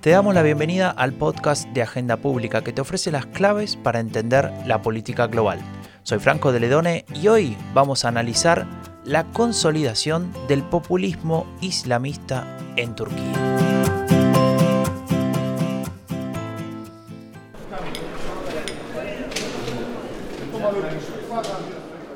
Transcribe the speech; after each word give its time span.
Te 0.00 0.08
damos 0.08 0.34
la 0.34 0.42
bienvenida 0.42 0.88
al 0.88 1.12
podcast 1.12 1.68
de 1.74 1.82
Agenda 1.82 2.16
Pública 2.16 2.64
que 2.64 2.72
te 2.72 2.80
ofrece 2.80 3.10
las 3.10 3.26
claves 3.26 3.76
para 3.76 4.00
entender 4.00 4.50
la 4.64 4.80
política 4.80 5.26
global. 5.26 5.58
Soy 6.04 6.18
Franco 6.20 6.52
de 6.52 6.60
Ledone 6.60 7.04
y 7.12 7.28
hoy 7.28 7.54
vamos 7.74 8.06
a 8.06 8.08
analizar 8.08 8.66
la 9.04 9.24
consolidación 9.24 10.32
del 10.48 10.62
populismo 10.62 11.44
islamista 11.60 12.46
en 12.76 12.94
Turquía. 12.94 13.34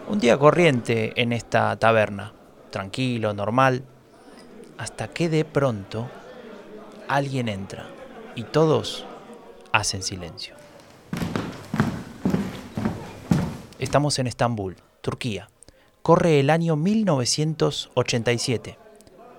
Un 0.08 0.18
día 0.20 0.38
corriente 0.38 1.20
en 1.20 1.34
esta 1.34 1.76
taberna, 1.78 2.32
tranquilo, 2.70 3.34
normal, 3.34 3.84
hasta 4.78 5.08
que 5.08 5.28
de 5.28 5.44
pronto 5.44 6.08
alguien 7.08 7.48
entra 7.48 7.86
y 8.34 8.44
todos 8.44 9.06
hacen 9.72 10.02
silencio. 10.02 10.54
Estamos 13.78 14.18
en 14.18 14.26
Estambul, 14.26 14.76
Turquía. 15.00 15.48
Corre 16.02 16.40
el 16.40 16.50
año 16.50 16.76
1987. 16.76 18.78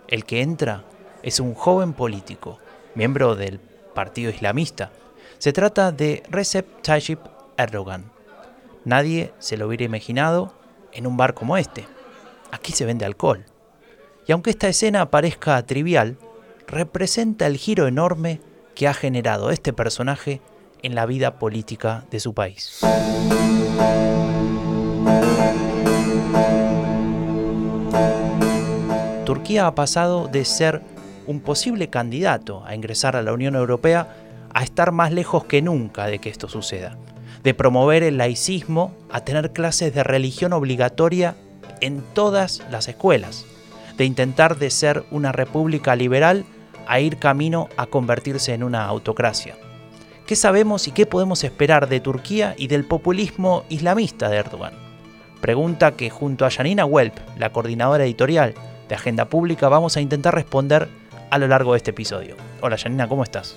El 0.08 0.26
que 0.26 0.42
entra 0.42 0.84
es 1.24 1.40
un 1.40 1.54
joven 1.54 1.94
político, 1.94 2.60
miembro 2.94 3.36
del 3.36 3.60
Partido 3.94 4.30
Islamista. 4.30 4.92
Se 5.38 5.54
trata 5.54 5.92
de 5.92 6.24
Recep 6.30 6.82
Tayyip 6.82 7.20
Erdogan. 7.58 8.12
Nadie 8.84 9.34
se 9.40 9.58
lo 9.58 9.68
hubiera 9.68 9.84
imaginado 9.84 10.54
en 10.92 11.08
un 11.08 11.18
bar 11.18 11.34
como 11.34 11.58
este. 11.58 11.88
Aquí 12.52 12.72
se 12.72 12.86
vende 12.86 13.06
alcohol. 13.06 13.46
Y 14.28 14.32
aunque 14.32 14.52
esta 14.52 14.68
escena 14.68 15.10
parezca 15.10 15.66
trivial, 15.66 16.18
representa 16.68 17.48
el 17.48 17.58
giro 17.58 17.88
enorme 17.88 18.42
que 18.76 18.88
ha 18.88 18.94
generado 18.94 19.52
este 19.52 19.74
personaje 19.74 20.42
en 20.84 20.96
la 20.96 21.06
vida 21.06 21.40
política 21.40 22.06
de 22.12 22.20
su 22.20 22.34
país. 22.34 22.82
Turquía 29.26 29.66
ha 29.66 29.74
pasado 29.74 30.28
de 30.28 30.46
ser 30.46 30.82
un 31.26 31.40
posible 31.40 31.90
candidato 31.90 32.64
a 32.66 32.76
ingresar 32.76 33.16
a 33.16 33.24
la 33.24 33.34
Unión 33.34 33.56
Europea 33.56 34.16
a 34.54 34.64
estar 34.64 34.92
más 34.92 35.12
lejos 35.12 35.46
que 35.46 35.62
nunca 35.62 36.06
de 36.06 36.20
que 36.20 36.30
esto 36.30 36.48
suceda, 36.48 36.98
de 37.44 37.54
promover 37.54 38.04
el 38.04 38.18
laicismo 38.18 38.96
a 39.12 39.22
tener 39.22 39.52
clases 39.52 39.94
de 39.94 40.04
religión 40.04 40.54
obligatoria 40.54 41.36
en 41.82 42.04
todas 42.14 42.64
las 42.70 42.88
escuelas, 42.88 43.46
de 43.98 44.06
intentar 44.06 44.58
de 44.58 44.70
ser 44.70 45.04
una 45.10 45.32
república 45.32 45.96
liberal 45.96 46.46
a 46.88 47.00
ir 47.00 47.18
camino 47.18 47.70
a 47.78 47.86
convertirse 47.86 48.54
en 48.54 48.64
una 48.64 48.86
autocracia. 48.86 49.56
¿Qué 50.26 50.36
sabemos 50.36 50.88
y 50.88 50.92
qué 50.92 51.06
podemos 51.06 51.44
esperar 51.44 51.88
de 51.88 52.00
Turquía 52.00 52.56
y 52.58 52.68
del 52.68 52.84
populismo 52.84 53.64
islamista 53.70 54.28
de 54.28 54.38
Erdogan? 54.38 54.74
Pregunta 55.40 55.92
que 55.92 56.10
junto 56.10 56.46
a 56.46 56.50
Janina 56.50 56.86
Welp, 56.86 57.16
la 57.38 57.52
coordinadora 57.52 58.06
editorial 58.06 58.56
de 58.90 58.96
Agenda 58.96 59.26
Pública, 59.26 59.70
vamos 59.70 59.96
a 59.98 60.02
intentar 60.02 60.34
responder 60.34 60.90
a 61.30 61.38
lo 61.38 61.48
largo 61.48 61.74
de 61.74 61.78
este 61.78 61.92
episodio. 61.92 62.36
Hola 62.62 62.78
Janina, 62.78 63.08
¿cómo 63.08 63.24
estás? 63.24 63.56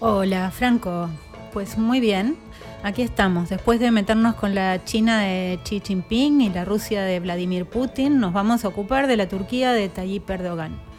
Hola 0.00 0.50
Franco, 0.50 1.08
pues 1.52 1.78
muy 1.78 2.00
bien. 2.00 2.36
Aquí 2.82 3.02
estamos, 3.02 3.50
después 3.50 3.78
de 3.78 3.90
meternos 3.90 4.34
con 4.36 4.54
la 4.54 4.82
China 4.84 5.20
de 5.20 5.60
Xi 5.62 5.82
Jinping 5.84 6.40
y 6.40 6.48
la 6.48 6.64
Rusia 6.64 7.02
de 7.02 7.20
Vladimir 7.20 7.66
Putin, 7.66 8.18
nos 8.18 8.32
vamos 8.32 8.64
a 8.64 8.68
ocupar 8.68 9.06
de 9.06 9.18
la 9.18 9.28
Turquía 9.28 9.72
de 9.72 9.88
Tayyip 9.90 10.28
Erdogan. 10.30 10.89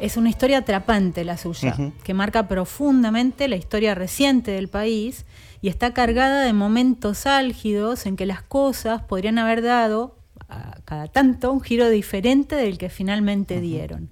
Es 0.00 0.16
una 0.16 0.30
historia 0.30 0.58
atrapante 0.58 1.24
la 1.24 1.36
suya, 1.36 1.76
que 2.02 2.14
marca 2.14 2.48
profundamente 2.48 3.48
la 3.48 3.56
historia 3.56 3.94
reciente 3.94 4.50
del 4.50 4.68
país 4.68 5.26
y 5.60 5.68
está 5.68 5.92
cargada 5.92 6.42
de 6.42 6.54
momentos 6.54 7.26
álgidos 7.26 8.06
en 8.06 8.16
que 8.16 8.24
las 8.24 8.42
cosas 8.42 9.02
podrían 9.02 9.38
haber 9.38 9.60
dado 9.60 10.16
a 10.48 10.80
cada 10.86 11.06
tanto 11.08 11.52
un 11.52 11.60
giro 11.60 11.90
diferente 11.90 12.56
del 12.56 12.78
que 12.78 12.88
finalmente 12.88 13.60
dieron. 13.60 14.08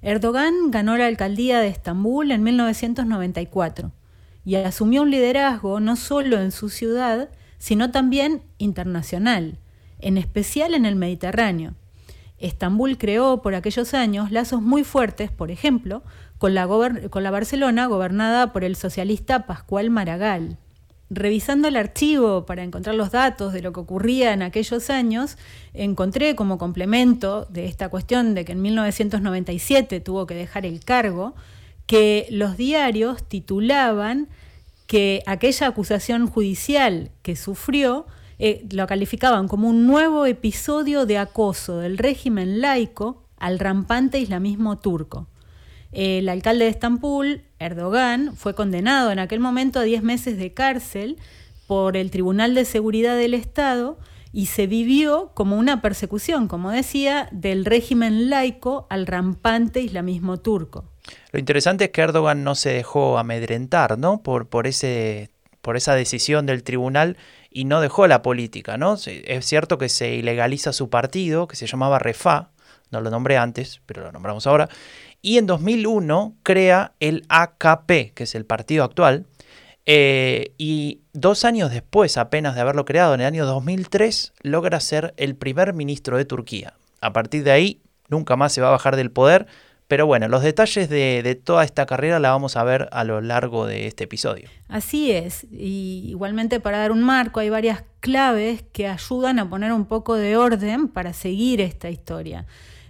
Erdogan 0.00 0.70
ganó 0.70 0.96
la 0.96 1.06
alcaldía 1.06 1.58
de 1.58 1.68
Estambul 1.68 2.30
en 2.30 2.44
1994 2.44 3.90
y 4.44 4.54
asumió 4.56 5.02
un 5.02 5.10
liderazgo 5.10 5.80
no 5.80 5.96
solo 5.96 6.40
en 6.40 6.52
su 6.52 6.68
ciudad, 6.68 7.30
sino 7.58 7.90
también 7.90 8.42
internacional, 8.58 9.58
en 9.98 10.18
especial 10.18 10.74
en 10.74 10.84
el 10.86 10.94
Mediterráneo. 10.94 11.74
Estambul 12.44 12.98
creó 12.98 13.40
por 13.40 13.54
aquellos 13.54 13.94
años 13.94 14.30
lazos 14.30 14.60
muy 14.60 14.84
fuertes, 14.84 15.30
por 15.30 15.50
ejemplo, 15.50 16.02
con 16.38 16.52
la, 16.52 16.66
Barcelona 16.66 17.86
gobernada 17.86 18.52
por 18.52 18.64
el 18.64 18.76
socialista 18.76 19.46
Pascual 19.46 19.88
Maragall. 19.88 20.58
Revisando 21.08 21.68
el 21.68 21.76
archivo 21.76 22.44
para 22.44 22.62
encontrar 22.62 22.96
los 22.96 23.10
datos 23.10 23.52
de 23.54 23.62
lo 23.62 23.72
que 23.72 23.80
ocurría 23.80 24.34
en 24.34 24.42
aquellos 24.42 24.90
años, 24.90 25.38
encontré 25.72 26.34
como 26.34 26.58
complemento 26.58 27.46
de 27.46 27.64
esta 27.64 27.88
cuestión 27.88 28.34
de 28.34 28.44
que 28.44 28.52
en 28.52 28.60
1997 28.60 30.00
tuvo 30.00 30.26
que 30.26 30.34
dejar 30.34 30.66
el 30.66 30.84
cargo, 30.84 31.34
que 31.86 32.26
los 32.30 32.58
diarios 32.58 33.26
titulaban 33.26 34.28
que 34.86 35.22
aquella 35.26 35.68
acusación 35.68 36.26
judicial 36.26 37.10
que 37.22 37.36
sufrió 37.36 38.06
eh, 38.38 38.66
lo 38.70 38.86
calificaban 38.86 39.48
como 39.48 39.68
un 39.68 39.86
nuevo 39.86 40.26
episodio 40.26 41.06
de 41.06 41.18
acoso 41.18 41.78
del 41.78 41.98
régimen 41.98 42.60
laico 42.60 43.24
al 43.38 43.58
rampante 43.58 44.18
islamismo 44.18 44.78
turco. 44.78 45.28
El 45.92 46.28
alcalde 46.28 46.64
de 46.64 46.70
Estambul, 46.70 47.42
Erdogan, 47.60 48.34
fue 48.36 48.54
condenado 48.54 49.12
en 49.12 49.20
aquel 49.20 49.38
momento 49.38 49.78
a 49.78 49.84
10 49.84 50.02
meses 50.02 50.36
de 50.36 50.52
cárcel 50.52 51.18
por 51.68 51.96
el 51.96 52.10
Tribunal 52.10 52.54
de 52.54 52.64
Seguridad 52.64 53.16
del 53.16 53.34
Estado 53.34 53.98
y 54.32 54.46
se 54.46 54.66
vivió 54.66 55.30
como 55.34 55.56
una 55.56 55.80
persecución, 55.80 56.48
como 56.48 56.72
decía, 56.72 57.28
del 57.30 57.64
régimen 57.64 58.28
laico 58.28 58.88
al 58.90 59.06
rampante 59.06 59.80
islamismo 59.80 60.38
turco. 60.38 60.84
Lo 61.30 61.38
interesante 61.38 61.84
es 61.84 61.90
que 61.90 62.00
Erdogan 62.00 62.42
no 62.42 62.56
se 62.56 62.70
dejó 62.70 63.16
amedrentar, 63.16 63.96
¿no? 63.96 64.22
Por, 64.24 64.48
por, 64.48 64.66
ese, 64.66 65.30
por 65.60 65.76
esa 65.76 65.94
decisión 65.94 66.46
del 66.46 66.64
tribunal 66.64 67.16
y 67.54 67.64
no 67.64 67.80
dejó 67.80 68.06
la 68.08 68.20
política, 68.20 68.76
¿no? 68.76 68.96
Es 69.06 69.46
cierto 69.46 69.78
que 69.78 69.88
se 69.88 70.16
ilegaliza 70.16 70.72
su 70.72 70.90
partido, 70.90 71.46
que 71.46 71.54
se 71.54 71.68
llamaba 71.68 72.00
Refa, 72.00 72.50
no 72.90 73.00
lo 73.00 73.10
nombré 73.10 73.38
antes, 73.38 73.80
pero 73.86 74.02
lo 74.02 74.10
nombramos 74.10 74.46
ahora, 74.48 74.68
y 75.22 75.38
en 75.38 75.46
2001 75.46 76.34
crea 76.42 76.92
el 76.98 77.24
AKP, 77.28 78.12
que 78.12 78.24
es 78.24 78.34
el 78.34 78.44
partido 78.44 78.82
actual, 78.82 79.26
eh, 79.86 80.52
y 80.58 81.02
dos 81.12 81.44
años 81.44 81.70
después, 81.70 82.16
apenas 82.16 82.56
de 82.56 82.60
haberlo 82.60 82.84
creado, 82.84 83.14
en 83.14 83.20
el 83.20 83.28
año 83.28 83.46
2003, 83.46 84.32
logra 84.42 84.80
ser 84.80 85.14
el 85.16 85.36
primer 85.36 85.74
ministro 85.74 86.18
de 86.18 86.24
Turquía. 86.24 86.74
A 87.00 87.12
partir 87.12 87.44
de 87.44 87.52
ahí, 87.52 87.80
nunca 88.08 88.34
más 88.34 88.52
se 88.52 88.62
va 88.62 88.68
a 88.68 88.72
bajar 88.72 88.96
del 88.96 89.12
poder, 89.12 89.46
pero 89.88 90.06
bueno, 90.06 90.28
los 90.28 90.42
detalles 90.42 90.88
de, 90.88 91.40
toda 91.42 91.64
esta 91.64 91.86
carrera 91.86 92.18
la 92.18 92.30
vamos 92.30 92.56
a 92.56 92.64
ver 92.64 92.88
a 92.92 93.04
lo 93.04 93.20
largo 93.20 93.66
de 93.66 93.86
este 93.86 94.04
episodio. 94.04 94.48
Así 94.68 95.10
es, 95.10 95.46
y 95.50 96.04
igualmente 96.08 96.60
para 96.60 96.78
dar 96.78 96.92
un 96.92 97.02
marco 97.02 97.40
hay 97.40 97.50
varias 97.50 97.84
claves 98.00 98.64
que 98.72 98.88
ayudan 98.88 99.38
a 99.38 99.48
poner 99.48 99.72
un 99.72 99.84
poco 99.84 100.14
de 100.14 100.36
orden 100.36 100.88
para 100.88 101.12
seguir 101.12 101.60
esta 101.60 101.90
historia. 101.90 102.46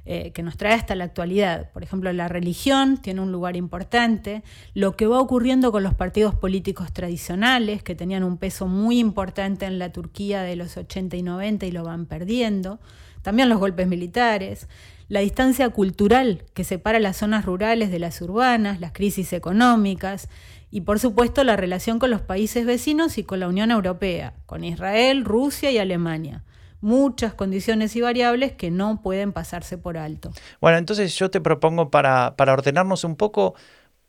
Eh, 0.06 0.32
que 0.32 0.42
nos 0.42 0.58
trae 0.58 0.74
hasta 0.74 0.94
la 0.94 1.04
actualidad. 1.04 1.70
Por 1.72 1.82
ejemplo, 1.82 2.12
la 2.12 2.28
religión 2.28 2.98
tiene 2.98 3.22
un 3.22 3.32
lugar 3.32 3.56
importante, 3.56 4.42
lo 4.74 4.96
que 4.96 5.06
va 5.06 5.18
ocurriendo 5.18 5.72
con 5.72 5.82
los 5.82 5.94
partidos 5.94 6.34
políticos 6.34 6.92
tradicionales, 6.92 7.82
que 7.82 7.94
tenían 7.94 8.22
un 8.22 8.36
peso 8.36 8.66
muy 8.66 8.98
importante 8.98 9.64
en 9.64 9.78
la 9.78 9.92
Turquía 9.92 10.42
de 10.42 10.56
los 10.56 10.76
80 10.76 11.16
y 11.16 11.22
90 11.22 11.64
y 11.64 11.70
lo 11.70 11.84
van 11.84 12.04
perdiendo, 12.04 12.80
también 13.22 13.48
los 13.48 13.58
golpes 13.58 13.88
militares, 13.88 14.68
la 15.08 15.20
distancia 15.20 15.68
cultural 15.70 16.44
que 16.54 16.64
separa 16.64 16.98
las 16.98 17.18
zonas 17.18 17.44
rurales 17.44 17.90
de 17.90 17.98
las 17.98 18.20
urbanas, 18.20 18.80
las 18.80 18.92
crisis 18.92 19.32
económicas 19.32 20.28
y 20.70 20.80
por 20.80 20.98
supuesto 20.98 21.44
la 21.44 21.56
relación 21.56 21.98
con 21.98 22.10
los 22.10 22.20
países 22.20 22.66
vecinos 22.66 23.18
y 23.18 23.24
con 23.24 23.40
la 23.40 23.48
Unión 23.48 23.70
Europea, 23.70 24.34
con 24.46 24.64
Israel, 24.64 25.24
Rusia 25.24 25.70
y 25.70 25.78
Alemania. 25.78 26.42
Muchas 26.80 27.32
condiciones 27.32 27.96
y 27.96 28.00
variables 28.00 28.52
que 28.52 28.70
no 28.70 29.00
pueden 29.00 29.32
pasarse 29.32 29.78
por 29.78 29.96
alto. 29.96 30.32
Bueno, 30.60 30.76
entonces 30.76 31.16
yo 31.18 31.30
te 31.30 31.40
propongo 31.40 31.90
para, 31.90 32.34
para 32.36 32.52
ordenarnos 32.52 33.04
un 33.04 33.16
poco 33.16 33.54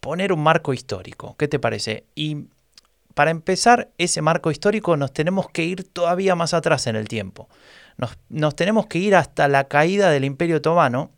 poner 0.01 0.33
un 0.33 0.41
marco 0.43 0.73
histórico. 0.73 1.35
¿Qué 1.37 1.47
te 1.47 1.57
parece? 1.57 2.05
Y 2.15 2.47
para 3.13 3.31
empezar 3.31 3.91
ese 3.97 4.21
marco 4.21 4.51
histórico 4.51 4.97
nos 4.97 5.13
tenemos 5.13 5.49
que 5.49 5.63
ir 5.63 5.85
todavía 5.85 6.35
más 6.35 6.53
atrás 6.53 6.87
en 6.87 6.97
el 6.97 7.07
tiempo 7.07 7.47
nos, 7.97 8.55
tenemos 8.55 8.87
que 8.87 8.99
ir 8.99 9.15
hasta 9.15 9.47
la 9.47 9.65
caída 9.65 10.09
del 10.09 10.25
Imperio 10.25 10.57
Otomano, 10.57 11.11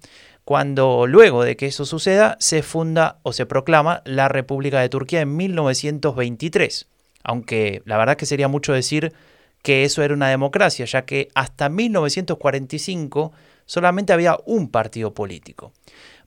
cuando 0.44 1.08
luego 1.08 1.44
de 1.44 1.58
que 1.58 1.66
eso 1.66 1.86
suceda 1.86 2.38
se 2.40 2.64
funda 2.64 3.20
o 3.24 3.34
se 3.34 3.46
proclama 3.46 4.02
la 4.06 4.30
República 4.30 4.80
de 4.80 4.90
Turquía 4.90 5.22
en 5.22 5.36
1923. 5.36 6.88
Aunque 7.24 7.82
la 7.86 7.98
verdad 7.98 8.16
que 8.16 8.26
sería 8.26 8.48
mucho 8.48 8.72
decir 8.72 9.14
que 9.62 9.84
eso 9.84 10.04
era 10.04 10.14
una 10.14 10.30
democracia, 10.30 10.86
ya 10.86 11.04
que 11.04 11.28
hasta 11.36 11.68
1945 11.68 13.34
solamente 13.66 14.14
había 14.14 14.38
un 14.46 14.70
partido 14.70 15.14
político. 15.14 15.74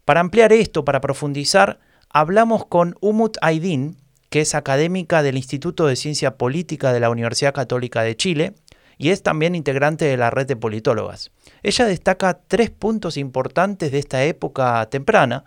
Para 0.05 0.21
ampliar 0.21 0.53
esto, 0.53 0.85
para 0.85 1.01
profundizar, 1.01 1.79
hablamos 2.11 2.67
con 2.67 2.97
Umut 3.01 3.39
Aydin, 3.41 3.97
que 4.29 4.43
es 4.43 4.55
académica 4.55 5.23
del 5.23 5.37
Instituto 5.37 5.87
de 5.87 5.97
Ciencia 5.97 6.37
Política 6.37 6.93
de 6.93 7.01
la 7.01 7.09
Universidad 7.09 7.55
Católica 7.55 8.03
de 8.03 8.17
Chile 8.17 8.55
y 9.01 9.09
es 9.09 9.23
también 9.23 9.55
integrante 9.55 10.05
de 10.05 10.19
la 10.19 10.29
red 10.29 10.47
de 10.47 10.57
politólogas. 10.57 11.31
Ella 11.63 11.87
destaca 11.87 12.39
tres 12.47 12.69
puntos 12.69 13.17
importantes 13.17 13.93
de 13.93 13.99
esta 13.99 14.23
época 14.25 14.87
temprana 14.91 15.45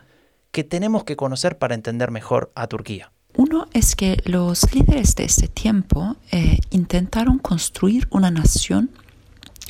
que 0.52 0.64
tenemos 0.64 1.04
que 1.04 1.16
conocer 1.16 1.60
para 1.60 1.76
entender 1.76 2.10
mejor 2.10 2.52
a 2.56 2.66
Turquía. 2.66 3.12
Uno 3.36 3.68
es 3.72 3.96
que 3.96 4.18
los 4.26 4.74
líderes 4.74 5.16
de 5.16 5.26
este 5.26 5.48
tiempo 5.48 6.18
eh, 6.32 6.58
intentaron 6.72 7.38
construir 7.38 8.08
una 8.10 8.32
nación 8.32 8.90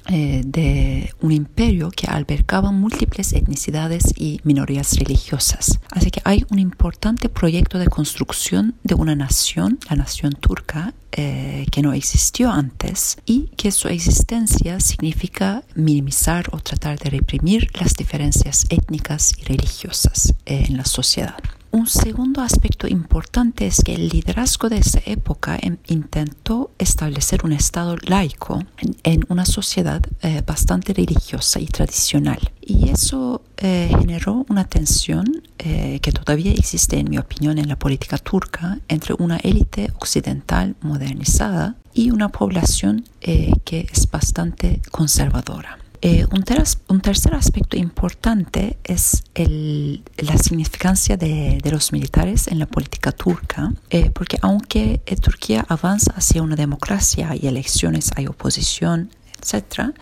eh, 0.10 0.42
de 0.46 1.14
un 1.22 1.32
imperio 1.32 1.90
que 1.90 2.08
albergaba 2.08 2.72
múltiples 2.72 3.34
etnicidades 3.34 4.04
y 4.18 4.42
minorías 4.44 4.98
religiosas. 4.98 5.80
Así 5.92 6.12
que 6.12 6.22
hay 6.26 6.46
un 6.50 6.60
importante 6.60 7.30
proyecto 7.30 7.80
de 7.80 7.88
construcción 7.88 8.76
de 8.84 8.96
una 8.96 9.16
nación, 9.16 9.80
la 9.90 9.96
nación 9.96 10.34
turca, 10.34 10.94
eh, 11.16 11.68
que 11.72 11.82
no 11.82 11.94
existió 11.94 12.52
antes 12.52 13.18
y 13.26 13.50
que 13.56 13.72
su 13.72 13.88
existencia 13.88 14.80
significa 14.80 15.64
minimizar 15.76 16.48
o 16.52 16.58
tratar 16.58 16.98
de 16.98 17.12
reprimir 17.12 17.70
las 17.80 17.94
diferencias 17.94 18.66
étnicas 18.70 19.34
y 19.38 19.44
religiosas 19.44 20.34
eh, 20.46 20.66
en 20.68 20.78
la 20.78 20.86
sociedad. 20.86 21.38
Un 21.76 21.88
segundo 21.88 22.42
aspecto 22.42 22.88
importante 22.88 23.66
es 23.66 23.82
que 23.84 23.96
el 23.96 24.10
liderazgo 24.10 24.70
de 24.70 24.78
esa 24.78 25.02
época 25.08 25.58
em, 25.60 25.78
intentó 25.88 26.70
establecer 26.78 27.44
un 27.46 27.52
Estado 27.52 27.98
laico 27.98 28.64
en, 29.02 29.26
una 29.28 29.44
sociedad 29.44 30.00
eh, 30.22 30.44
bastante 30.46 30.94
religiosa 30.94 31.60
y 31.60 31.66
tradicional. 31.66 32.52
Y 32.62 32.90
eso 32.90 33.42
eh, 33.58 33.90
generó 33.90 34.46
una 34.50 34.66
tensión 34.66 35.42
eh, 35.58 36.00
que 36.00 36.12
todavía 36.12 36.52
existe, 36.52 37.00
en 37.00 37.10
mi 37.10 37.18
opinión, 37.18 37.58
en 37.58 37.68
la 37.68 37.80
política 37.80 38.20
turca 38.20 38.78
entre 38.88 39.16
una 39.18 39.38
élite 39.38 39.92
occidental 39.96 40.76
modernizada 40.82 41.76
y 41.92 42.12
una 42.12 42.30
población 42.30 43.04
que 43.20 43.88
es 43.92 44.12
bastante 44.12 44.80
conservadora. 44.92 45.83
Eh, 46.06 46.26
un, 46.34 47.00
tercer 47.00 47.34
aspecto 47.34 47.78
importante 47.78 48.78
es 48.84 49.24
la 49.36 50.38
significancia 50.38 51.16
de, 51.16 51.62
los 51.72 51.94
militares 51.94 52.50
en 52.50 52.60
la 52.60 52.66
política 52.66 53.14
turca, 53.14 53.72
eh, 53.90 54.10
porque 54.10 54.38
aunque 54.42 55.00
eh, 55.06 55.16
Turquía 55.16 55.66
avanza 55.70 56.12
hacia 56.12 56.42
una 56.42 56.58
democracia, 56.58 57.30
hay 57.30 57.48
elecciones, 57.48 58.12
hay 58.18 58.28
oposición, 58.28 59.12
etc., 59.38 59.94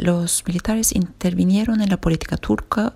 los 0.00 0.42
militares 0.44 0.92
intervinieron 0.92 1.82
en 1.82 1.88
la 1.88 1.98
política 1.98 2.36
turca 2.36 2.94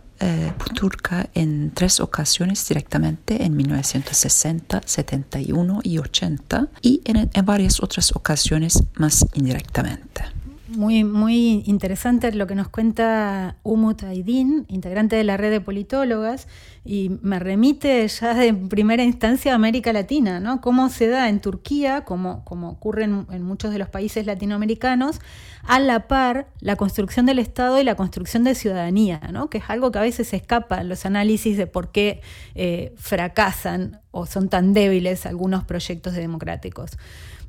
turca 0.74 1.30
en 1.34 1.70
tres 1.72 1.98
ocasiones 1.98 2.68
directamente 2.68 3.44
en 3.44 3.56
1960, 3.56 4.82
71 4.84 5.80
y 5.82 5.98
80 5.98 6.68
y 6.82 7.00
en 7.04 7.46
varias 7.46 7.80
otras 7.80 8.14
ocasiones 8.14 8.82
más 8.96 9.24
indirectamente. 9.32 10.39
Muy, 10.70 11.02
muy 11.02 11.64
interesante 11.66 12.30
lo 12.32 12.46
que 12.46 12.54
nos 12.54 12.68
cuenta 12.68 13.56
Umut 13.64 14.04
Aydin, 14.04 14.66
integrante 14.68 15.16
de 15.16 15.24
la 15.24 15.36
red 15.36 15.50
de 15.50 15.60
politólogas, 15.60 16.46
y 16.84 17.10
me 17.22 17.40
remite 17.40 18.06
ya 18.06 18.34
de 18.34 18.54
primera 18.54 19.02
instancia 19.02 19.50
a 19.50 19.56
América 19.56 19.92
Latina, 19.92 20.38
¿no? 20.38 20.60
Cómo 20.60 20.88
se 20.88 21.08
da 21.08 21.28
en 21.28 21.40
Turquía, 21.40 22.02
como, 22.02 22.44
como 22.44 22.70
ocurre 22.70 23.02
en, 23.02 23.42
muchos 23.42 23.72
de 23.72 23.78
los 23.78 23.88
países 23.88 24.26
latinoamericanos, 24.26 25.18
a 25.64 25.80
la 25.80 26.06
par 26.06 26.46
la 26.60 26.76
construcción 26.76 27.26
del 27.26 27.40
Estado 27.40 27.80
y 27.80 27.84
la 27.84 27.96
construcción 27.96 28.44
de 28.44 28.54
ciudadanía, 28.54 29.20
¿no? 29.32 29.50
Que 29.50 29.58
es 29.58 29.64
algo 29.66 29.90
que 29.90 29.98
a 29.98 30.02
veces 30.02 30.32
escapa 30.32 30.80
en 30.80 30.88
los 30.88 31.04
análisis 31.04 31.56
de 31.56 31.66
por 31.66 31.90
qué 31.90 32.20
eh, 32.54 32.94
fracasan 32.96 34.00
o 34.12 34.26
son 34.26 34.48
tan 34.48 34.72
débiles 34.72 35.26
algunos 35.26 35.64
proyectos 35.64 36.14
democráticos. 36.14 36.92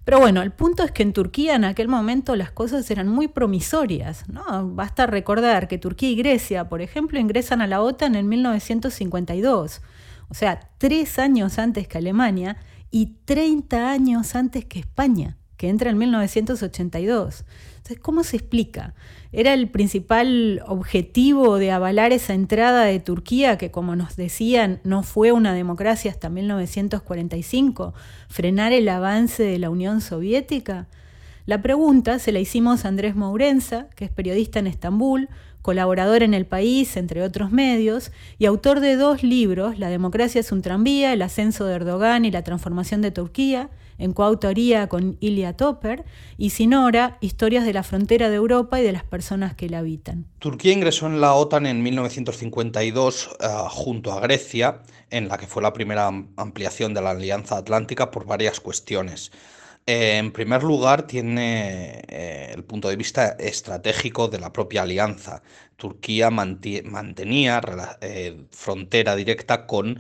Pero 0.04 0.20
bueno, 0.20 0.42
el 0.42 0.52
punto 0.52 0.84
es 0.84 0.92
que 0.92 1.04
en 1.04 1.14
Turquía 1.14 1.56
en 1.56 1.64
aquel 1.64 1.88
momento 1.88 2.36
las 2.36 2.52
cosas 2.52 2.90
eran 2.90 3.08
muy 3.08 3.28
promisorias. 3.28 4.28
¿no? 4.28 4.68
Basta 4.70 5.06
recordar 5.06 5.68
que 5.68 5.78
Turquía 5.78 6.10
y 6.10 6.16
Grecia, 6.16 6.70
por 6.70 6.82
ejemplo, 6.82 7.20
ingresan 7.20 7.62
a 7.62 7.68
la 7.68 7.82
OTAN 7.82 8.16
en 8.16 8.28
1952, 8.28 9.82
o 10.30 10.34
sea, 10.34 10.60
tres 10.78 11.20
años 11.20 11.60
antes 11.60 11.88
que 11.88 11.98
Alemania 11.98 12.58
y 12.90 13.18
30 13.26 13.92
años 13.92 14.36
antes 14.36 14.66
que 14.66 14.80
España, 14.80 15.38
que 15.62 15.70
entra 15.70 15.92
en 15.92 15.98
1982. 16.00 17.46
Entonces, 17.78 18.00
¿cómo 18.00 18.24
se 18.24 18.38
explica? 18.38 18.96
¿Era 19.32 19.54
el 19.54 19.70
principal 19.70 20.64
objetivo 20.66 21.60
de 21.60 21.70
avalar 21.70 22.14
esa 22.14 22.34
entrada 22.34 22.86
de 22.86 23.00
Turquía, 23.00 23.60
que 23.60 23.70
como 23.70 23.96
nos 23.96 24.16
decían 24.16 24.80
no 24.84 25.04
fue 25.04 25.32
una 25.32 25.54
democracia 25.54 26.10
hasta 26.10 26.30
1945, 26.30 27.94
frenar 28.28 28.74
el 28.74 28.90
avance 28.90 29.44
de 29.44 29.60
la 29.60 29.70
Unión 29.70 30.02
Soviética? 30.02 30.88
La 31.46 31.62
pregunta 31.62 32.18
se 32.18 32.32
la 32.32 32.40
hicimos 32.40 32.84
a 32.84 32.88
Andrés 32.88 33.16
Mourenza, 33.16 33.86
que 33.96 34.06
es 34.06 34.12
periodista 34.12 34.58
en 34.58 34.66
Estambul, 34.66 35.30
colaborador 35.62 36.24
en 36.24 36.34
El 36.34 36.48
País, 36.48 36.98
entre 36.98 37.22
otros 37.22 37.52
medios, 37.52 38.12
y 38.40 38.48
autor 38.48 38.80
de 38.80 38.96
dos 38.96 39.22
libros, 39.22 39.78
La 39.78 39.90
democracia 39.90 40.42
es 40.42 40.52
un 40.52 40.64
tranvía, 40.64 41.14
El 41.14 41.22
ascenso 41.22 41.66
de 41.66 41.76
Erdogan 41.76 42.26
y 42.26 42.32
la 42.32 42.44
transformación 42.44 43.04
de 43.04 43.12
Turquía, 43.12 43.70
en 44.02 44.14
coautoría 44.14 44.90
con 44.90 45.18
Ilya 45.20 45.54
Topper, 45.54 46.04
y 46.38 46.50
Sinora, 46.50 47.18
Historias 47.22 47.66
de 47.66 47.74
la 47.74 47.84
frontera 47.84 48.30
de 48.30 48.36
Europa 48.36 48.80
y 48.80 48.84
de 48.84 48.92
las 48.92 49.04
personas 49.04 49.54
que 49.54 49.70
la 49.70 49.80
habitan. 49.80 50.26
Turquía 50.40 50.74
ingresó 50.74 51.06
en 51.06 51.22
la 51.22 51.36
OTAN 51.36 51.68
en 51.68 51.84
1952 51.84 53.30
eh, 53.40 53.48
junto 53.70 54.12
a 54.12 54.20
Grecia, 54.20 54.80
en 55.12 55.28
la 55.28 55.38
que 55.38 55.46
fue 55.46 55.62
la 55.62 55.72
primera 55.72 56.08
ampliación 56.36 56.94
de 56.96 57.02
la 57.02 57.12
Alianza 57.12 57.58
Atlántica 57.58 58.10
por 58.10 58.26
varias 58.26 58.60
cuestiones. 58.60 59.32
Eh, 59.86 60.18
en 60.18 60.32
primer 60.32 60.64
lugar, 60.64 61.06
tiene 61.06 62.02
eh, 62.08 62.52
el 62.56 62.64
punto 62.64 62.90
de 62.90 62.96
vista 62.96 63.36
estratégico 63.40 64.28
de 64.28 64.40
la 64.40 64.52
propia 64.52 64.82
alianza. 64.82 65.44
Turquía 65.76 66.32
mantenía 66.32 67.62
frontera 68.52 69.16
directa 69.16 69.68
con 69.68 70.00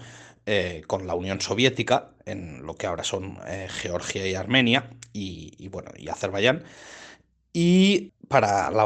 con 0.87 1.07
la 1.07 1.15
Unión 1.15 1.39
Soviética, 1.39 2.10
en 2.25 2.65
lo 2.65 2.75
que 2.75 2.87
ahora 2.87 3.03
son 3.03 3.37
eh, 3.47 3.67
Georgia 3.69 4.27
y 4.27 4.35
Armenia, 4.35 4.89
y, 5.13 5.67
bueno, 5.69 5.91
y 5.97 6.09
Azerbaiyán. 6.09 6.63
Y 7.53 8.13
para 8.29 8.71
la, 8.71 8.85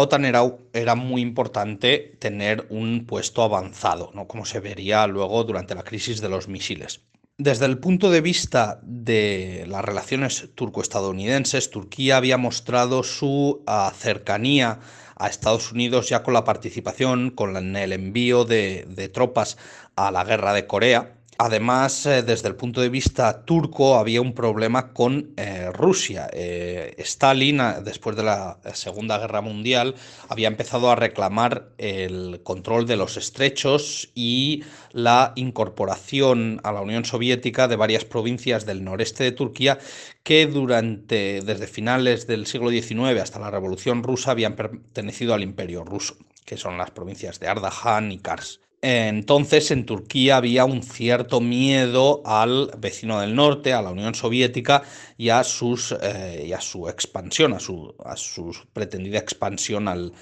OTAN 0.00 0.24
era, 0.24 0.42
era, 0.74 0.94
muy 0.94 1.22
importante 1.22 2.16
tener 2.18 2.66
un 2.68 3.06
puesto 3.06 3.42
avanzado, 3.42 4.10
¿no? 4.14 4.28
como 4.28 4.44
se 4.44 4.60
vería 4.60 5.06
luego 5.06 5.44
durante 5.44 5.74
la 5.74 5.82
crisis 5.82 6.20
de 6.20 6.28
los 6.28 6.46
misiles. 6.46 7.00
Desde 7.40 7.66
el 7.66 7.78
punto 7.78 8.10
de 8.10 8.20
vista 8.20 8.80
de 8.82 9.64
las 9.68 9.84
relaciones 9.84 10.48
turco-estadounidenses, 10.56 11.70
Turquía 11.70 12.16
había 12.16 12.36
mostrado 12.36 13.04
su 13.04 13.62
ah, 13.64 13.92
cercanía 13.96 14.80
a 15.14 15.28
Estados 15.28 15.72
Unidos 15.72 16.08
ya 16.08 16.24
con 16.24 16.34
la 16.34 16.44
participación, 16.44 17.30
con 17.30 17.76
el 17.76 17.92
envío 17.92 18.44
de, 18.44 19.10
tropas 19.12 19.56
a 19.94 20.10
la 20.10 20.24
guerra 20.24 20.52
de 20.52 20.66
Corea. 20.66 21.17
Además, 21.40 22.04
eh, 22.04 22.24
desde 22.24 22.48
el 22.48 22.56
punto 22.56 22.80
de 22.80 22.88
vista 22.88 23.44
turco, 23.44 23.96
había 23.96 24.20
un 24.20 24.34
problema 24.34 24.92
con 24.92 25.34
eh, 25.36 25.70
Rusia. 25.72 26.28
Eh, 26.32 26.96
Stalin, 26.98 27.60
después 27.84 28.16
de 28.16 28.24
la 28.24 28.58
Segunda 28.74 29.18
Guerra 29.18 29.40
Mundial, 29.40 29.94
había 30.28 30.48
empezado 30.48 30.90
a 30.90 30.96
reclamar 30.96 31.68
el 31.78 32.40
control 32.42 32.88
de 32.88 32.96
los 32.96 33.16
estrechos 33.16 34.10
y 34.16 34.64
la 34.90 35.32
incorporación 35.36 36.60
a 36.64 36.72
la 36.72 36.80
Unión 36.80 37.04
Soviética 37.04 37.68
de 37.68 37.76
varias 37.76 38.04
provincias 38.04 38.66
del 38.66 38.82
noreste 38.82 39.22
de 39.22 39.30
Turquía 39.30 39.78
que 40.24 40.48
durante, 40.48 41.40
desde 41.42 41.68
finales 41.68 42.26
del 42.26 42.46
siglo 42.46 42.70
XIX 42.70 43.20
hasta 43.22 43.38
la 43.38 43.52
Revolución 43.52 44.02
Rusa 44.02 44.32
habían 44.32 44.56
pertenecido 44.56 45.34
al 45.34 45.44
Imperio 45.44 45.84
Ruso, 45.84 46.16
que 46.44 46.56
son 46.56 46.76
las 46.78 46.90
provincias 46.90 47.38
de 47.38 47.46
Ardahan 47.46 48.10
y 48.10 48.18
Kars. 48.18 48.60
Entonces 48.80 49.70
en 49.72 49.86
Turquía 49.86 50.36
había 50.36 50.64
un 50.64 50.82
cierto 50.82 51.40
miedo 51.40 52.22
al 52.24 52.70
vecino 52.78 53.20
del 53.20 53.34
norte, 53.34 53.72
a 53.72 53.82
la 53.82 53.90
Unión 53.90 54.14
Soviética 54.14 54.82
y 55.16 55.30
a, 55.30 55.42
eh, 55.42 56.54
a 56.54 56.60
su 56.60 56.88
expansión, 56.88 57.54
a 57.54 57.60
su, 57.60 57.94
a 58.04 58.16
su 58.16 58.54
pretendida 58.72 59.18
expansión 59.18 60.12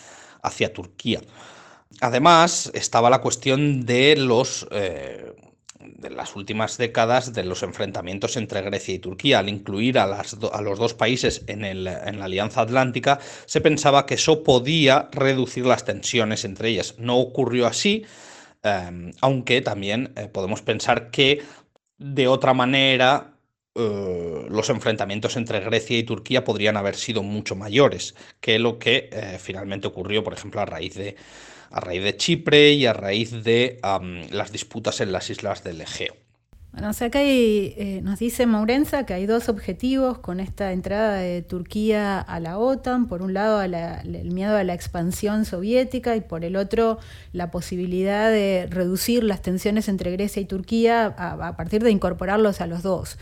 hacia 0.43 0.73
Turquía. 0.73 1.21
Además, 2.01 2.71
estaba 2.75 3.11
la 3.11 3.21
cuestión 3.21 3.85
de 3.85 4.17
los 4.17 4.67
eh, 4.71 5.33
de 5.99 6.11
las 6.11 6.35
últimas 6.37 6.79
décadas 6.79 7.33
de 7.33 7.45
los 7.45 7.63
enfrentamientos 7.63 8.37
entre 8.37 8.63
Grecia 8.63 8.95
y 8.95 8.99
Turquía. 8.99 9.39
Al 9.39 9.49
incluir 9.49 9.99
a, 9.99 10.07
las 10.07 10.37
a 10.53 10.61
los 10.61 10.79
dos 10.79 10.95
países 10.95 11.43
en, 11.47 11.65
el, 11.65 11.87
en, 11.87 12.19
la 12.19 12.25
Alianza 12.25 12.63
Atlántica, 12.63 13.19
se 13.47 13.61
pensaba 13.61 14.07
que 14.07 14.15
eso 14.15 14.43
podía 14.43 15.09
reducir 15.13 15.67
las 15.67 15.85
tensiones 15.85 16.45
entre 16.45 16.71
ellas. 16.71 16.95
No 16.99 17.19
ocurrió 17.19 17.67
así, 17.67 18.05
eh, 18.67 19.13
aunque 19.21 19.61
también 19.63 20.13
eh, 20.17 20.29
podemos 20.29 20.63
pensar 20.63 21.11
que 21.11 21.43
de 21.99 22.29
otra 22.29 22.55
manera 22.55 23.37
eh, 23.79 24.47
los 24.49 24.71
enfrentamientos 24.71 25.37
entre 25.37 25.61
Grecia 25.61 25.99
y 25.99 26.03
Turquía 26.03 26.45
podrían 26.45 26.79
haber 26.79 26.97
sido 26.97 27.23
mucho 27.23 27.57
mayores 27.57 28.15
que 28.41 28.59
lo 28.59 28.79
que 28.79 29.11
eh, 29.13 29.39
finalmente 29.39 29.87
ocurrió, 29.87 30.25
por 30.25 30.33
ejemplo, 30.33 30.63
a 30.63 30.65
raíz 30.65 30.95
de, 30.95 31.17
a 31.71 31.81
raíz 31.81 32.03
de 32.03 32.17
Chipre 32.17 32.73
y 32.73 32.87
a 32.87 32.95
raíz 32.95 33.45
de 33.45 33.79
las 34.31 34.51
disputas 34.51 35.01
en 35.03 35.13
las 35.13 35.29
islas 35.29 35.63
del 35.63 35.83
Egeo. 35.83 36.26
Bueno, 36.73 36.91
o 36.91 36.93
sea, 36.93 37.07
acá 37.07 37.21
eh, 37.23 38.01
nos 38.03 38.19
dice 38.19 38.45
Maurenza 38.45 39.07
que 39.07 39.15
hay 39.15 39.25
dos 39.25 39.49
objetivos 39.49 40.19
con 40.19 40.41
esta 40.41 40.73
entrada 40.73 41.15
de 41.15 41.41
Turquía 41.41 42.21
a 42.21 42.39
la 42.39 42.59
OTAN. 42.59 43.09
Por 43.09 43.23
un 43.23 43.33
lado, 43.33 43.63
el 43.63 44.31
miedo 44.31 44.55
a 44.57 44.63
la 44.63 44.75
expansión 44.75 45.47
soviética 45.47 46.17
y 46.17 46.21
por 46.21 46.45
el 46.45 46.55
otro, 46.55 46.99
la 47.33 47.51
posibilidad 47.51 48.31
de 48.31 48.67
reducir 48.69 49.25
las 49.25 49.41
tensiones 49.41 49.89
entre 49.89 50.13
Grecia 50.13 50.43
y 50.43 50.45
Turquía 50.45 51.07
a, 51.07 51.57
partir 51.57 51.83
de 51.83 51.91
incorporarlos 51.91 52.61
a 52.61 52.67
los 52.67 52.83
dos. 52.83 53.17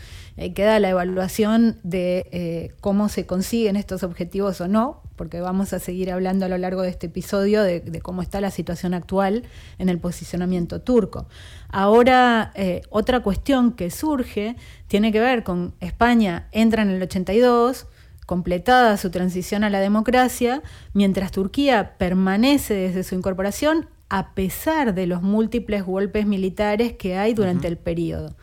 Queda 0.53 0.79
la 0.79 0.89
evaluación 0.89 1.79
de 1.83 2.27
eh, 2.31 2.73
cómo 2.81 3.07
se 3.07 3.25
consiguen 3.25 3.77
estos 3.77 4.03
objetivos 4.03 4.59
o 4.59 4.67
no, 4.67 5.01
porque 5.15 5.39
vamos 5.39 5.71
a 5.71 5.79
seguir 5.79 6.11
hablando 6.11 6.45
a 6.45 6.49
lo 6.49 6.57
largo 6.57 6.81
de 6.81 6.89
este 6.89 7.07
episodio 7.07 7.63
de, 7.63 8.01
cómo 8.01 8.21
está 8.21 8.41
la 8.41 8.51
situación 8.51 8.93
actual 8.93 9.43
en 9.77 9.87
el 9.87 9.97
posicionamiento 9.97 10.81
turco. 10.81 11.27
Ahora, 11.69 12.51
eh, 12.55 12.81
otra 12.89 13.21
cuestión 13.21 13.71
que 13.71 13.89
surge 13.91 14.57
tiene 14.87 15.13
que 15.13 15.21
ver 15.21 15.43
con 15.43 15.73
España 15.79 16.47
entra 16.51 16.81
en 16.81 16.89
el 16.89 17.01
82, 17.01 17.87
completada 18.25 18.97
su 18.97 19.11
transición 19.11 19.63
a 19.63 19.69
la 19.69 19.79
democracia, 19.79 20.61
mientras 20.93 21.31
Turquía 21.31 21.95
permanece 21.97 22.73
desde 22.73 23.03
su 23.03 23.15
incorporación 23.15 23.87
a 24.09 24.33
pesar 24.33 24.93
de 24.93 25.07
los 25.07 25.21
múltiples 25.21 25.83
golpes 25.83 26.25
militares 26.25 26.93
que 26.93 27.17
hay 27.17 27.33
durante 27.33 27.67
el 27.67 27.77
periodo. 27.77 28.35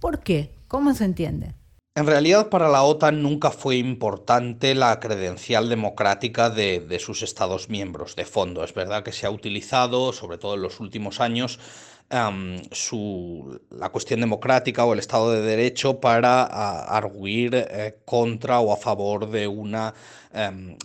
¿Por 0.00 0.20
qué? 0.20 0.55
¿Cómo 0.68 0.94
se 0.94 1.04
entiende? 1.04 1.54
En 1.96 2.06
realidad 2.06 2.50
para 2.50 2.68
la 2.68 2.82
OTAN 2.82 3.22
nunca 3.22 3.50
fue 3.50 3.76
importante 3.76 4.74
la 4.74 5.00
credencial 5.00 5.70
democrática 5.70 6.50
de, 6.50 6.98
sus 7.00 7.22
Estados 7.22 7.70
miembros 7.70 8.16
de 8.16 8.26
fondo. 8.26 8.62
Es 8.62 8.74
verdad 8.74 9.02
que 9.02 9.12
se 9.12 9.24
ha 9.24 9.30
utilizado, 9.30 10.12
sobre 10.12 10.36
todo 10.36 10.56
en 10.56 10.62
los 10.62 10.78
últimos 10.78 11.20
años, 11.20 11.58
la 12.10 13.88
cuestión 13.90 14.20
democrática 14.20 14.84
o 14.84 14.92
el 14.92 14.98
Estado 14.98 15.32
de 15.32 15.40
Derecho 15.40 15.98
para 15.98 16.44
arguir 16.44 17.54
eh, 17.54 17.98
contra 18.04 18.60
o 18.60 18.74
a 18.74 18.76
favor 18.76 19.30
de 19.30 19.48
una 19.48 19.94
Em, 20.32 20.76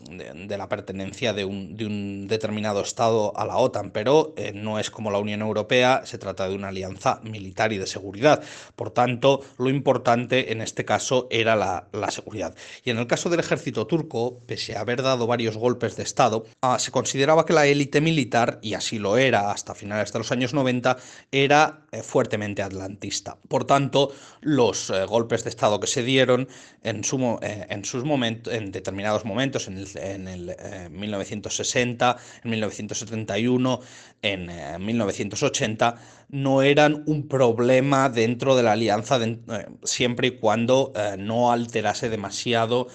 de, 0.47 0.57
la 0.57 0.69
pertenencia 0.69 1.33
de 1.33 1.45
un, 1.45 2.27
determinado 2.27 2.81
Estado 2.81 3.37
a 3.37 3.45
la 3.45 3.57
OTAN, 3.57 3.91
pero 3.91 4.33
eh, 4.37 4.51
no 4.53 4.79
es 4.79 4.91
como 4.91 5.11
la 5.11 5.17
Unión 5.17 5.41
Europea, 5.41 6.03
se 6.05 6.17
trata 6.17 6.47
de 6.47 6.55
una 6.55 6.69
alianza 6.69 7.19
militar 7.23 7.73
y 7.73 7.77
de 7.77 7.87
seguridad. 7.87 8.43
Por 8.75 8.91
tanto, 8.91 9.41
lo 9.57 9.69
importante 9.69 10.51
en 10.51 10.61
este 10.61 10.85
caso 10.85 11.27
era 11.31 11.55
la, 11.55 12.11
seguridad. 12.11 12.55
Y 12.83 12.91
en 12.91 12.97
el 12.97 13.07
caso 13.07 13.29
del 13.29 13.39
ejército 13.39 13.87
turco, 13.87 14.39
pese 14.45 14.75
a 14.75 14.81
haber 14.81 15.01
dado 15.01 15.27
varios 15.27 15.57
golpes 15.57 15.95
de 15.95 16.03
Estado, 16.03 16.45
ah, 16.61 16.77
se 16.79 16.91
consideraba 16.91 17.45
que 17.45 17.53
la 17.53 17.65
élite 17.65 18.01
militar, 18.01 18.59
y 18.61 18.73
así 18.73 18.99
lo 18.99 19.17
era 19.17 19.51
hasta 19.51 19.75
finales 19.75 20.11
de 20.13 20.19
los 20.19 20.31
años 20.31 20.53
90, 20.53 20.97
era 21.31 21.81
eh, 21.91 22.03
fuertemente 22.03 22.61
atlantista. 22.61 23.37
Por 23.47 23.65
tanto, 23.65 24.13
los 24.41 24.89
eh, 24.89 25.05
golpes 25.05 25.43
de 25.43 25.49
Estado 25.49 25.79
que 25.79 25.87
se 25.87 26.03
dieron 26.03 26.47
en, 26.83 27.03
su, 27.03 27.39
en 27.41 27.85
sus 27.85 28.03
momentos, 28.03 28.53
en 28.53 28.71
determinados 28.71 29.25
momentos, 29.25 29.30
en 29.39 30.27
el, 30.27 30.55
1960, 30.91 32.11
eh, 32.11 32.39
en 32.43 32.49
1971, 32.51 33.79
en 34.21 34.85
1980, 34.85 35.95
eh, 35.95 36.01
no 36.29 36.61
eran 36.61 37.03
un 37.05 37.27
problema 37.27 38.09
dentro 38.09 38.55
de 38.55 38.63
la 38.63 38.73
alianza 38.73 39.19
eh, 39.23 39.39
siempre 39.83 40.27
y 40.27 40.31
cuando 40.31 40.93
no 41.17 41.51
alterase 41.51 42.09
demasiado 42.09 42.87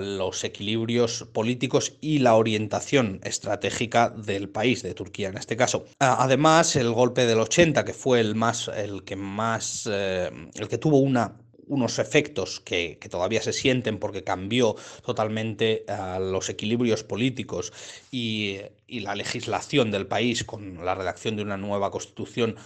los 0.00 0.44
equilibrios 0.44 1.28
políticos 1.32 1.98
y 2.00 2.20
la 2.20 2.36
orientación 2.36 3.20
estratégica 3.22 4.08
del 4.08 4.48
país, 4.48 4.82
de 4.82 4.94
Turquía 4.94 5.28
en 5.28 5.36
este 5.36 5.58
caso. 5.58 5.84
Además, 5.98 6.74
el 6.76 6.90
golpe 6.90 7.26
del 7.26 7.40
80, 7.40 7.84
que 7.84 7.92
fue 7.92 8.20
el 8.20 8.34
más, 8.34 8.68
el 8.68 9.04
que 9.04 9.16
más, 9.16 9.86
el 9.86 10.68
que 10.68 10.78
tuvo 10.78 11.00
una 11.00 11.36
unos 11.68 11.98
efectos 11.98 12.60
que, 12.60 12.98
todavía 13.10 13.42
se 13.42 13.52
sienten 13.52 13.98
porque 13.98 14.24
cambió 14.24 14.76
totalmente 15.04 15.84
eh, 15.86 16.18
los 16.20 16.48
equilibrios 16.48 17.04
políticos 17.04 17.72
y, 18.10 18.58
y 18.86 19.00
la 19.00 19.14
legislación 19.14 19.90
del 19.90 20.06
país 20.06 20.44
con 20.44 20.84
la 20.84 20.94
redacción 20.94 21.36
de 21.36 21.42
una 21.42 21.56
nueva 21.56 21.90
constitución 21.90 22.56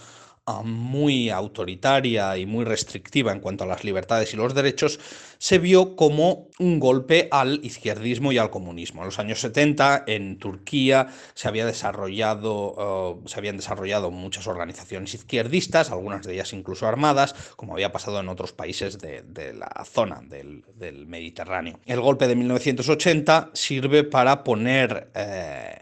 muy 0.63 1.29
autoritaria 1.29 2.37
y 2.37 2.45
muy 2.45 2.65
restrictiva 2.65 3.31
en 3.31 3.39
cuanto 3.39 3.63
a 3.63 3.67
las 3.67 3.83
libertades 3.83 4.33
y 4.33 4.37
los 4.37 4.53
derechos, 4.53 4.99
se 5.37 5.57
vio 5.57 5.95
como 5.95 6.49
un 6.59 6.79
golpe 6.79 7.27
al 7.31 7.59
izquierdismo 7.63 8.31
y 8.31 8.37
al 8.37 8.49
comunismo. 8.49 9.01
En 9.01 9.05
los 9.07 9.19
años 9.19 9.39
70 9.39 10.03
en 10.07 10.37
Turquía 10.37 11.07
se, 11.33 11.47
había 11.47 11.65
desarrollado, 11.65 13.21
se 13.25 13.39
habían 13.39 13.57
desarrollado 13.57 14.11
muchas 14.11 14.47
organizaciones 14.47 15.13
izquierdistas, 15.13 15.91
algunas 15.91 16.25
de 16.25 16.33
ellas 16.33 16.53
incluso 16.53 16.87
armadas, 16.87 17.35
como 17.55 17.73
había 17.73 17.91
pasado 17.91 18.19
en 18.19 18.29
otros 18.29 18.51
países 18.51 18.99
de, 18.99 19.53
la 19.53 19.85
zona 19.85 20.21
del, 20.21 20.63
Mediterráneo. 21.07 21.79
El 21.85 22.01
golpe 22.01 22.27
de 22.27 22.35
1980 22.35 23.51
sirve 23.53 24.03
para 24.03 24.43
poner... 24.43 25.09
Eh, 25.15 25.77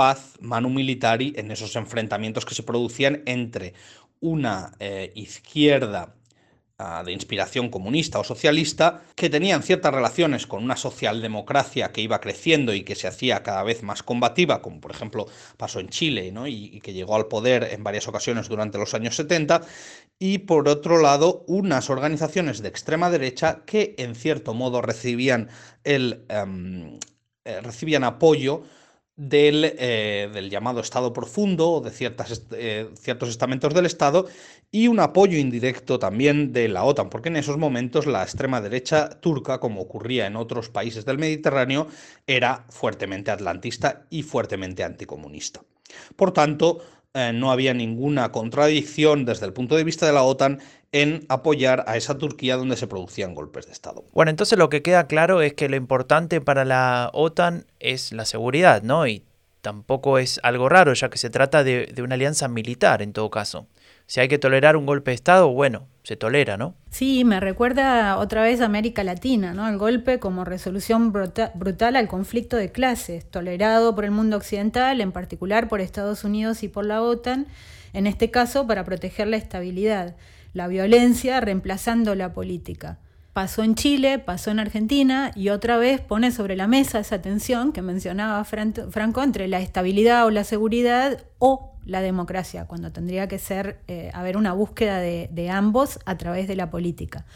paz 0.00 0.38
manu 0.40 0.70
militari 0.70 1.34
en 1.36 1.50
esos 1.50 1.76
enfrentamientos 1.76 2.46
que 2.46 2.54
se 2.54 2.62
producían 2.62 3.22
entre 3.26 3.74
una 4.20 4.72
eh, 4.78 5.12
izquierda 5.14 6.14
ah, 6.78 7.02
de 7.04 7.12
inspiración 7.12 7.68
comunista 7.68 8.18
o 8.18 8.24
socialista, 8.24 9.02
que 9.14 9.28
tenían 9.28 9.62
ciertas 9.62 9.92
relaciones 9.92 10.46
con 10.46 10.64
una 10.64 10.76
socialdemocracia 10.76 11.92
que 11.92 12.00
iba 12.00 12.18
creciendo 12.18 12.72
y 12.72 12.82
que 12.82 12.94
se 12.94 13.08
hacía 13.08 13.42
cada 13.42 13.62
vez 13.62 13.82
más 13.82 14.02
combativa, 14.02 14.62
como 14.62 14.80
por 14.80 14.90
ejemplo 14.90 15.26
pasó 15.58 15.80
en 15.80 15.90
Chile, 15.90 16.32
y, 16.48 16.76
y, 16.76 16.80
que 16.80 16.94
llegó 16.94 17.14
al 17.14 17.26
poder 17.26 17.68
en 17.70 17.84
varias 17.84 18.08
ocasiones 18.08 18.48
durante 18.48 18.78
los 18.78 18.94
años 18.94 19.16
70, 19.16 19.60
y 20.18 20.38
por 20.38 20.66
otro 20.66 21.02
lado 21.02 21.44
unas 21.46 21.90
organizaciones 21.90 22.62
de 22.62 22.68
extrema 22.68 23.10
derecha 23.10 23.64
que 23.66 23.94
en 23.98 24.14
cierto 24.14 24.54
modo 24.54 24.80
recibían, 24.80 25.50
el, 25.84 26.24
em, 26.30 26.98
eh, 27.44 27.60
recibían 27.60 28.04
apoyo 28.04 28.64
del, 29.20 29.74
eh, 29.76 30.30
del, 30.32 30.48
llamado 30.48 30.80
Estado 30.80 31.12
profundo 31.12 31.70
o 31.72 31.80
de 31.82 31.90
eh, 32.52 32.88
ciertos 32.94 33.28
estamentos 33.28 33.74
del 33.74 33.84
Estado 33.84 34.26
y 34.70 34.88
un 34.88 34.98
apoyo 34.98 35.36
indirecto 35.36 35.98
también 35.98 36.54
de 36.54 36.68
la 36.68 36.84
OTAN, 36.84 37.10
porque 37.10 37.28
en 37.28 37.36
esos 37.36 37.58
momentos 37.58 38.06
la 38.06 38.22
extrema 38.22 38.62
derecha 38.62 39.10
turca, 39.20 39.60
como 39.60 39.82
ocurría 39.82 40.26
en 40.26 40.36
otros 40.36 40.70
países 40.70 41.04
del 41.04 41.18
Mediterráneo, 41.18 41.86
era 42.26 42.64
fuertemente 42.70 43.30
atlantista 43.30 44.06
y 44.08 44.22
fuertemente 44.22 44.84
anticomunista. 44.84 45.60
Por 46.16 46.32
tanto, 46.32 46.78
eh, 47.14 47.32
no 47.34 47.50
había 47.50 47.74
ninguna 47.74 48.30
contradicción 48.30 49.24
desde 49.24 49.44
el 49.44 49.52
punto 49.52 49.76
de 49.76 49.82
vista 49.82 50.06
de 50.06 50.12
la 50.12 50.22
OTAN 50.22 50.60
en 50.92 51.26
apoyar 51.28 51.84
a 51.88 51.96
esa 51.96 52.18
Turquía 52.18 52.56
donde 52.56 52.76
se 52.76 52.86
producían 52.86 53.34
golpes 53.34 53.66
de 53.66 53.72
Estado. 53.72 54.04
Bueno, 54.12 54.30
entonces 54.30 54.56
lo 54.56 54.68
que 54.68 54.82
queda 54.82 55.08
claro 55.08 55.42
es 55.42 55.54
que 55.54 55.68
lo 55.68 55.76
importante 55.76 56.40
para 56.40 56.64
la 56.64 57.10
OTAN 57.12 57.66
es 57.80 58.12
la 58.12 58.24
seguridad, 58.24 58.82
¿no? 58.82 59.08
Y 59.08 59.24
tampoco 59.60 60.18
es 60.18 60.40
algo 60.42 60.68
raro, 60.68 60.92
ya 60.94 61.10
que 61.10 61.18
se 61.18 61.30
trata 61.30 61.64
de, 61.64 61.92
una 62.02 62.14
alianza 62.14 62.48
militar 62.48 63.02
en 63.02 63.12
todo 63.12 63.30
caso. 63.30 63.66
Si 64.10 64.18
hay 64.18 64.26
que 64.26 64.40
tolerar 64.40 64.76
un 64.76 64.86
golpe 64.86 65.12
de 65.12 65.14
Estado, 65.14 65.52
bueno, 65.52 65.86
se 66.02 66.16
tolera, 66.16 66.56
¿no? 66.56 66.74
Sí, 66.90 67.24
me 67.24 67.38
recuerda 67.38 68.16
otra 68.16 68.42
vez 68.42 68.60
a 68.60 68.64
América 68.64 69.04
Latina, 69.04 69.54
¿no? 69.54 69.68
El 69.68 69.78
golpe 69.78 70.18
como 70.18 70.44
resolución 70.44 71.12
brutal 71.12 71.94
al 71.94 72.08
conflicto 72.08 72.56
de 72.56 72.72
clases, 72.72 73.24
tolerado 73.30 73.94
por 73.94 74.04
el 74.04 74.10
mundo 74.10 74.36
occidental, 74.36 75.00
en 75.00 75.12
particular 75.12 75.68
por 75.68 75.80
Estados 75.80 76.24
Unidos 76.24 76.64
y 76.64 76.68
por 76.68 76.86
la 76.86 77.02
OTAN, 77.02 77.46
en 77.92 78.08
este 78.08 78.32
caso 78.32 78.66
para 78.66 78.84
proteger 78.84 79.28
la 79.28 79.36
estabilidad 79.36 80.16
la 80.54 80.66
violencia 80.66 81.40
reemplazando 81.40 82.16
la 82.16 82.32
política. 82.32 82.98
Pasó 83.32 83.62
en 83.62 83.76
Chile, 83.76 84.18
pasó 84.18 84.50
en 84.50 84.58
Argentina 84.58 85.30
y 85.36 85.50
otra 85.50 85.76
vez 85.76 86.00
pone 86.00 86.32
sobre 86.32 86.56
la 86.56 86.66
mesa 86.66 86.98
esa 86.98 87.22
tensión 87.22 87.72
que 87.72 87.80
mencionaba 87.80 88.44
Franco 88.44 89.22
entre 89.22 89.46
la 89.46 89.60
estabilidad 89.60 90.26
o 90.26 90.30
la 90.30 90.42
seguridad 90.42 91.22
o 91.38 91.69
la 91.84 92.02
democracia, 92.02 92.66
cuando 92.66 92.92
tendría 92.92 93.28
que 93.28 93.38
ser 93.38 93.80
eh, 93.88 94.10
haber 94.14 94.36
una 94.36 94.52
búsqueda 94.52 94.98
de, 94.98 95.50
ambos 95.50 95.98
a 96.04 96.16
través 96.16 96.46
de 96.48 96.56
la 96.56 96.70
política. 96.70 97.26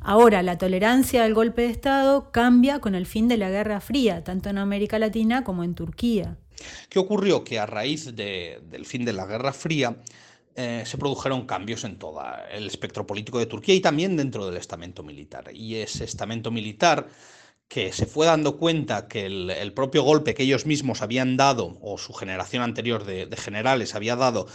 Ahora, 0.00 0.42
la 0.42 0.58
tolerancia 0.58 1.24
al 1.24 1.34
golpe 1.34 1.62
de 1.62 1.68
Estado 1.70 2.30
cambia 2.32 2.80
con 2.80 2.94
el 2.94 3.06
fin 3.06 3.28
de 3.28 3.36
la 3.36 3.50
Guerra 3.50 3.80
Fría, 3.80 4.24
tanto 4.24 4.50
en 4.50 4.58
América 4.58 4.98
Latina 4.98 5.44
como 5.44 5.64
en 5.64 5.74
Turquía. 5.74 6.36
¿Qué 6.88 6.98
ocurrió? 6.98 7.44
Que 7.44 7.58
a 7.58 7.66
raíz 7.66 8.14
del 8.14 8.84
fin 8.84 9.04
de 9.04 9.12
la 9.12 9.26
Guerra 9.26 9.52
Fría, 9.52 9.96
eh, 10.54 10.82
se 10.84 10.98
produjeron 10.98 11.46
cambios 11.46 11.84
en 11.84 11.96
todo 11.96 12.22
el 12.50 12.66
espectro 12.66 13.06
político 13.06 13.38
de 13.38 13.46
Turquía 13.46 13.74
y 13.74 13.80
también 13.80 14.16
dentro 14.16 14.44
del 14.44 14.56
estamento 14.58 15.02
militar. 15.02 15.50
Y 15.54 15.76
ese 15.76 16.04
estamento 16.04 16.50
militar 16.50 17.08
que 17.72 17.90
se 17.90 18.04
fue 18.04 18.26
dando 18.26 18.58
cuenta 18.58 19.08
que 19.08 19.24
el, 19.24 19.72
propio 19.72 20.02
golpe 20.02 20.34
que 20.34 20.42
ellos 20.42 20.66
mismos 20.66 21.00
habían 21.00 21.38
dado, 21.38 21.78
o 21.80 21.96
su 21.96 22.12
generación 22.12 22.62
anterior 22.62 23.04
de, 23.06 23.34
generales 23.34 23.94
había 23.94 24.14
dado, 24.14 24.46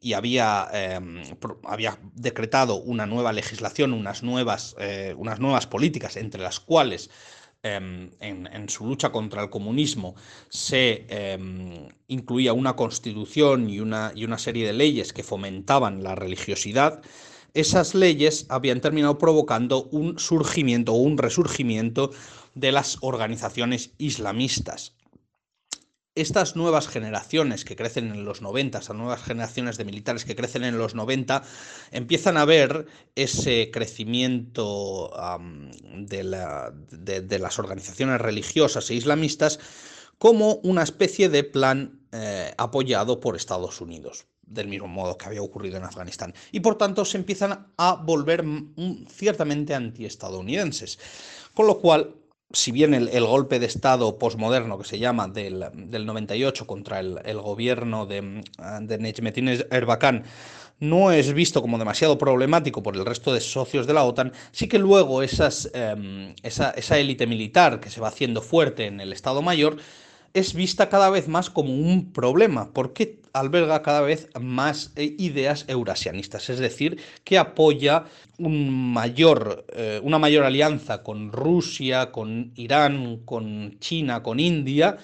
y 0.00 0.14
había, 0.14 0.68
em, 0.72 1.22
había 1.64 1.98
decretado 2.14 2.76
una 2.76 3.04
nueva 3.04 3.34
legislación, 3.34 3.92
unas 3.92 4.22
nuevas, 4.22 4.74
eh, 4.78 5.14
unas 5.18 5.38
nuevas 5.38 5.66
políticas, 5.66 6.16
entre 6.16 6.42
las 6.42 6.60
cuales 6.60 7.10
em, 7.62 8.10
en, 8.20 8.68
su 8.70 8.86
lucha 8.86 9.10
contra 9.12 9.42
el 9.42 9.50
comunismo 9.50 10.14
se 10.48 11.04
em, 11.10 11.88
incluía 12.06 12.54
una 12.54 12.74
constitución 12.74 13.68
y 13.68 13.80
una, 13.80 14.12
y 14.14 14.24
una 14.24 14.38
serie 14.38 14.66
de 14.66 14.72
leyes 14.72 15.12
que 15.12 15.22
fomentaban 15.22 16.02
la 16.02 16.14
religiosidad, 16.14 17.02
esas 17.54 17.94
leyes 17.94 18.46
habían 18.48 18.80
terminado 18.80 19.18
provocando 19.18 19.84
un 19.84 20.18
surgimiento 20.18 20.92
o 20.92 20.96
un 20.96 21.18
resurgimiento 21.18 22.10
de 22.54 22.72
las 22.72 22.98
organizaciones 23.00 23.92
islamistas. 23.98 24.94
Estas 26.14 26.56
nuevas 26.56 26.88
generaciones 26.88 27.64
que 27.64 27.76
crecen 27.76 28.08
en 28.08 28.24
los 28.24 28.42
90, 28.42 28.78
estas 28.78 28.96
nuevas 28.96 29.22
generaciones 29.22 29.76
de 29.76 29.84
militares 29.84 30.24
que 30.24 30.34
crecen 30.34 30.64
en 30.64 30.76
los 30.76 30.96
90, 30.96 31.44
empiezan 31.92 32.36
a 32.36 32.44
ver 32.44 32.86
ese 33.14 33.70
crecimiento 33.72 35.12
de, 35.94 37.38
las 37.38 37.58
organizaciones 37.60 38.20
religiosas 38.20 38.90
e 38.90 38.94
islamistas 38.94 39.60
como 40.18 40.54
una 40.64 40.82
especie 40.82 41.28
de 41.28 41.44
plan 41.44 42.00
eh, 42.10 42.52
apoyado 42.58 43.20
por 43.20 43.36
Estados 43.36 43.80
Unidos 43.80 44.26
del 44.48 44.68
mismo 44.68 44.88
modo 44.88 45.16
que 45.16 45.26
había 45.26 45.42
ocurrido 45.42 45.76
en 45.76 45.84
Afganistán. 45.84 46.34
Y 46.52 46.60
por 46.60 46.76
tanto 46.76 47.04
se 47.04 47.18
empiezan 47.18 47.66
a 47.76 47.94
volver 47.94 48.44
ciertamente 49.08 49.74
antiestadounidenses. 49.74 50.98
Con 51.54 51.66
lo 51.66 51.78
cual, 51.78 52.14
si 52.52 52.72
bien 52.72 52.94
el, 52.94 53.26
golpe 53.26 53.58
de 53.58 53.66
Estado 53.66 54.18
posmoderno 54.18 54.78
que 54.78 54.84
se 54.84 54.98
llama 54.98 55.28
del, 55.28 55.60
98 56.06 56.66
contra 56.66 57.00
el, 57.00 57.40
gobierno 57.40 58.06
de, 58.06 58.42
de 58.82 58.98
Necmettin 58.98 59.48
Erbakan 59.70 60.24
no 60.80 61.10
es 61.10 61.32
visto 61.32 61.60
como 61.60 61.78
demasiado 61.78 62.18
problemático 62.18 62.82
por 62.82 62.96
el 62.96 63.04
resto 63.04 63.32
de 63.32 63.40
socios 63.40 63.86
de 63.86 63.94
la 63.94 64.04
OTAN, 64.04 64.32
sí 64.52 64.68
que 64.68 64.78
luego 64.78 65.22
em, 65.22 66.34
esa, 66.42 66.70
esa 66.70 66.98
élite 66.98 67.26
militar 67.26 67.80
que 67.80 67.90
se 67.90 68.00
va 68.00 68.08
haciendo 68.08 68.42
fuerte 68.42 68.86
en 68.86 69.00
el 69.00 69.12
Estado 69.12 69.42
Mayor 69.42 69.76
es 70.34 70.54
vista 70.54 70.88
cada 70.88 71.10
vez 71.10 71.26
más 71.26 71.50
como 71.50 71.72
un 71.72 72.12
problema, 72.12 72.70
porque 72.72 73.20
alberga 73.38 73.82
cada 73.82 74.00
vez 74.00 74.28
más 74.40 74.92
eh, 74.96 75.14
ideas 75.18 75.64
eurasianistas, 75.68 76.50
es 76.50 76.58
decir, 76.58 77.00
que 77.24 77.38
apoya 77.38 78.04
eh, 78.38 80.00
una 80.02 80.18
mayor 80.18 80.44
alianza 80.44 81.02
con 81.02 81.32
Rusia, 81.32 82.10
con 82.12 82.52
Irán, 82.54 83.22
con 83.24 83.78
China, 83.80 84.22
con 84.22 84.40
India, 84.40 84.98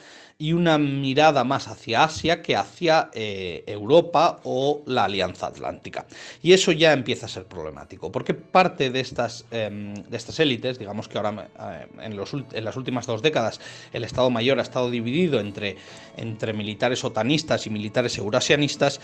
y 0.45 0.53
una 0.53 0.77
mirada 0.77 1.43
más 1.43 1.69
hacia 1.69 2.05
Asia 2.05 2.43
que 2.43 2.55
hacia 2.55 3.09
eh, 3.15 3.65
Europa 3.67 4.41
o 4.45 4.83
la 4.85 5.05
Alianza 5.05 5.47
Atlántica. 5.47 6.05
Y 6.43 6.53
eso 6.53 6.71
ya 6.71 6.93
empieza 6.93 7.25
a 7.25 7.31
ser 7.31 7.47
problemático, 7.47 8.13
porque 8.13 8.35
parte 8.35 8.91
de 8.91 9.01
estas, 9.01 9.47
em, 9.51 9.95
de 9.95 10.17
estas 10.19 10.39
élites, 10.41 10.79
digamos 10.79 11.09
que 11.09 11.17
ahora 11.17 11.49
eh, 11.59 11.87
en, 12.03 12.15
los, 12.15 12.35
en, 12.35 12.63
las 12.63 12.77
últimas 12.77 13.07
dos 13.07 13.23
décadas 13.23 13.59
el 13.95 14.05
Estado 14.05 14.29
Mayor 14.29 14.59
ha 14.59 14.63
estado 14.63 14.91
dividido 14.91 15.41
entre, 15.41 15.77
entre 16.19 16.53
militares 16.53 17.05
otanistas 17.05 17.67
y 17.67 17.71
militares 17.71 18.19
eurasianistas, 18.19 19.01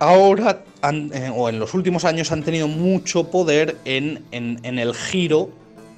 ahora 0.00 0.64
eh, 0.82 1.30
o 1.32 1.48
en 1.48 1.60
los 1.60 1.72
últimos 1.72 2.04
años 2.04 2.32
han 2.32 2.42
tenido 2.42 2.66
mucho 2.66 3.30
poder 3.30 3.76
en, 3.84 4.24
en, 4.32 4.58
en 4.64 4.80
el 4.80 4.92
giro 4.92 5.50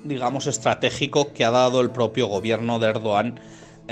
digamos, 0.05 0.47
estratégico 0.47 1.33
que 1.33 1.47
ha 1.47 1.50
dado 1.50 1.81
el 1.81 1.90
propio 1.90 2.26
gobierno 2.26 2.79
de 2.79 2.88
Erdogan 2.88 3.40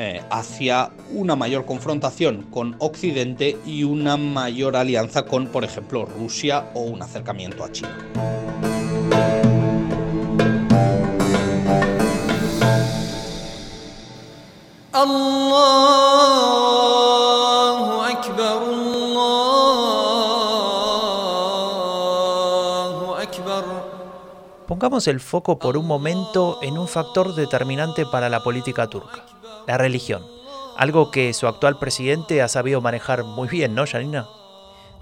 eh, 0.01 0.23
hacia 0.31 0.93
una 1.11 1.35
mayor 1.35 1.67
confrontación 1.67 2.43
con 2.53 2.77
Occidente 2.79 3.57
y 3.67 3.83
una 3.83 4.17
mayor 4.17 4.77
alianza 4.77 5.25
con, 5.25 5.49
por 5.49 5.65
ejemplo, 5.65 6.07
Rusia 6.07 6.71
o 6.75 6.83
un 6.83 7.03
acercamiento 7.03 7.65
a 7.65 7.73
China. 7.73 7.99
Pongamos 24.69 25.09
el 25.09 25.19
foco 25.19 25.59
por 25.59 25.77
un 25.77 25.89
momento 25.89 26.61
en 26.63 26.79
un 26.79 26.87
factor 26.87 27.35
determinante 27.35 28.07
para 28.07 28.29
la 28.29 28.45
política 28.45 28.87
turca 28.87 29.38
la 29.69 29.79
religión. 29.79 30.23
Algo 30.77 31.13
que 31.13 31.33
su 31.35 31.47
actual 31.47 31.79
presidente 31.79 32.43
ha 32.43 32.49
sabido 32.49 32.81
manejar 32.81 33.23
muy 33.23 33.49
bien, 33.49 33.75
¿no, 33.75 33.85
Janina? 33.87 34.27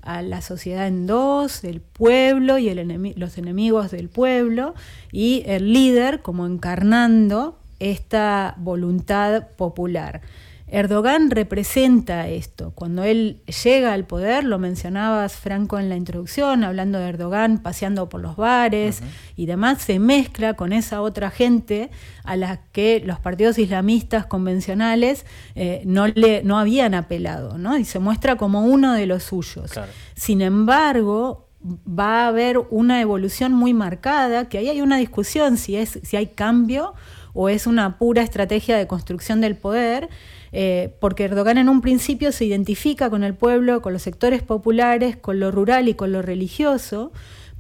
a 0.07 0.23
la 0.23 0.40
sociedad 0.40 0.87
en 0.87 1.07
dos, 1.07 1.64
el 1.64 1.81
pueblo 1.81 2.59
y 2.59 2.73
los 3.16 3.38
enemigos 3.38 3.90
del 3.90 4.09
pueblo, 4.09 4.75
y 5.12 5.42
el 5.47 5.73
líder 5.73 6.23
como 6.23 6.47
encarnando 6.47 7.59
esta 7.79 8.55
voluntad 8.59 9.49
popular. 9.57 10.23
Erdogan 10.68 11.31
representa 11.31 12.26
esto. 12.29 12.72
Cuando 12.74 13.05
él 13.05 13.40
llega 13.64 13.92
al 13.92 14.05
poder, 14.05 14.44
lo 14.44 14.59
mencionabas 14.59 15.35
Franco 15.37 15.79
en 15.79 15.88
la 15.88 15.96
introducción, 15.96 16.64
hablando 16.64 16.98
de 16.98 17.09
Erdogan 17.09 17.59
paseando 17.62 18.09
por 18.09 18.20
los 18.20 18.35
bares 18.37 19.00
y 19.37 19.46
demás, 19.46 19.83
se 19.83 20.00
mezcla 20.00 20.55
con 20.55 20.72
esa 20.72 21.02
otra 21.02 21.31
gente 21.31 21.90
a 22.24 22.35
la 22.35 22.62
que 22.72 23.00
los 23.05 23.20
partidos 23.20 23.59
islamistas 23.59 24.26
convencionales 24.26 25.24
eh, 25.55 25.83
no, 25.87 26.09
le, 26.09 26.42
no 26.42 26.59
habían 26.59 26.94
apelado, 26.94 27.59
¿no? 27.59 27.79
y 27.79 27.85
se 27.85 28.00
muestra 28.00 28.37
como 28.37 28.64
uno 28.64 28.92
de 28.92 29.07
los 29.07 29.22
suyos. 29.22 29.70
Sin 30.14 30.42
embargo, 30.42 31.46
va 31.88 32.24
a 32.24 32.29
haber 32.29 32.59
una 32.70 33.00
evolución 33.00 33.52
muy 33.52 33.72
marcada, 33.72 34.48
que 34.48 34.59
ahí 34.59 34.68
hay 34.68 34.81
una 34.81 34.96
discusión 34.96 35.57
si, 35.57 35.76
es, 35.76 36.00
si 36.02 36.16
hay 36.16 36.29
cambio 36.29 36.94
o 37.35 37.48
es 37.48 37.66
una 37.66 37.98
pura 37.98 38.22
estrategia 38.22 38.76
de 38.76 38.87
construcción 38.87 39.40
del 39.40 39.57
poder, 39.57 40.09
eh, 40.52 40.94
porque 41.00 41.24
Erdogan 41.24 41.59
en 41.59 41.68
un 41.68 41.80
principio 41.80 42.32
se 42.32 42.44
identifica 42.44 43.11
con 43.11 43.24
el 43.24 43.35
pueblo, 43.35 43.82
con 43.82 43.92
los 43.92 44.02
sectores 44.02 44.42
populares, 44.42 45.16
con 45.16 45.40
lo 45.40 45.50
rural 45.50 45.88
y 45.88 45.94
con 45.94 46.12
lo 46.12 46.22
religioso, 46.22 47.12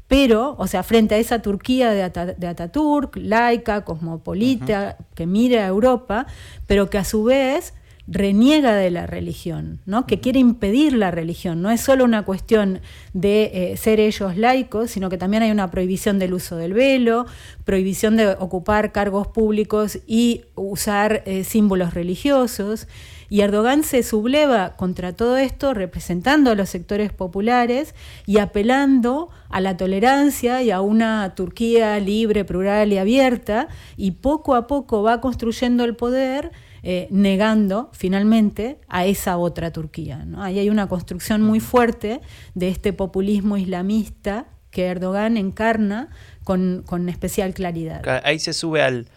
pero, 0.08 0.54
o 0.58 0.66
sea, 0.68 0.82
frente 0.82 1.16
a 1.16 1.18
esa 1.18 1.42
Turquía 1.42 1.90
de, 1.90 2.46
Ataturk, 2.46 3.16
laica, 3.16 3.84
cosmopolita, 3.84 4.98
que 5.14 5.26
mira 5.26 5.64
a 5.64 5.66
Europa, 5.66 6.26
pero 6.66 6.88
que 6.90 6.98
a 6.98 7.04
su 7.04 7.24
vez 7.24 7.74
reniega 8.08 8.74
de 8.74 8.90
la 8.90 9.06
religión, 9.06 9.80
¿no? 9.84 10.06
que 10.06 10.20
quiere 10.20 10.38
impedir 10.38 10.92
la 10.92 11.10
religión. 11.10 11.60
No 11.60 11.70
es 11.70 11.80
solo 11.80 12.04
una 12.04 12.24
cuestión 12.24 12.80
de 13.12 13.72
eh, 13.72 13.76
ser 13.76 13.98
ellos 13.98 14.36
laicos, 14.36 14.90
sino 14.90 15.10
que 15.10 15.18
también 15.18 15.42
hay 15.42 15.50
una 15.50 15.70
prohibición 15.70 16.18
del 16.18 16.34
uso 16.34 16.56
del 16.56 16.72
velo, 16.72 17.26
prohibición 17.64 18.16
de 18.16 18.28
ocupar 18.38 18.92
cargos 18.92 19.26
públicos 19.26 19.98
y 20.06 20.44
usar 20.54 21.22
eh, 21.26 21.42
símbolos 21.42 21.94
religiosos. 21.94 22.86
Y 23.28 23.40
Erdogan 23.40 23.82
se 23.82 24.04
subleva 24.04 24.76
contra 24.76 25.12
todo 25.12 25.36
esto 25.36 25.74
representando 25.74 26.52
a 26.52 26.54
los 26.54 26.68
sectores 26.68 27.12
populares 27.12 27.92
y 28.24 28.38
apelando 28.38 29.30
a 29.48 29.60
la 29.60 29.76
tolerancia 29.76 30.62
y 30.62 30.70
a 30.70 30.80
una 30.80 31.34
Turquía 31.34 31.98
libre, 31.98 32.44
plural 32.44 32.92
y 32.92 32.98
abierta, 32.98 33.66
y 33.96 34.12
poco 34.12 34.54
a 34.54 34.68
poco 34.68 35.02
va 35.02 35.20
construyendo 35.20 35.82
el 35.84 35.96
poder 35.96 36.52
eh, 36.88 37.08
negando 37.10 37.90
finalmente 37.92 38.78
a 38.86 39.06
esa 39.06 39.38
otra 39.38 39.72
Turquía. 39.72 40.24
¿no? 40.24 40.40
Ahí 40.40 40.60
hay 40.60 40.70
una 40.70 40.86
construcción 40.86 41.42
muy 41.42 41.58
fuerte 41.58 42.20
de 42.54 42.68
este 42.68 42.92
populismo 42.92 43.56
islamista 43.56 44.46
que 44.70 44.84
Erdogan 44.84 45.36
encarna 45.36 46.10
con, 46.44 46.84
especial 47.08 47.54
claridad. 47.54 48.08
Ahí 48.22 48.38
se 48.38 48.52
sube 48.52 48.82
al, 48.82 49.08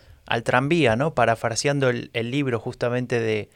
tranvía, 0.43 0.95
¿no? 0.95 1.13
Parafraseando 1.13 1.89
el, 1.89 2.32
libro 2.32 2.60
justamente 2.60 3.19
de, 3.19 3.51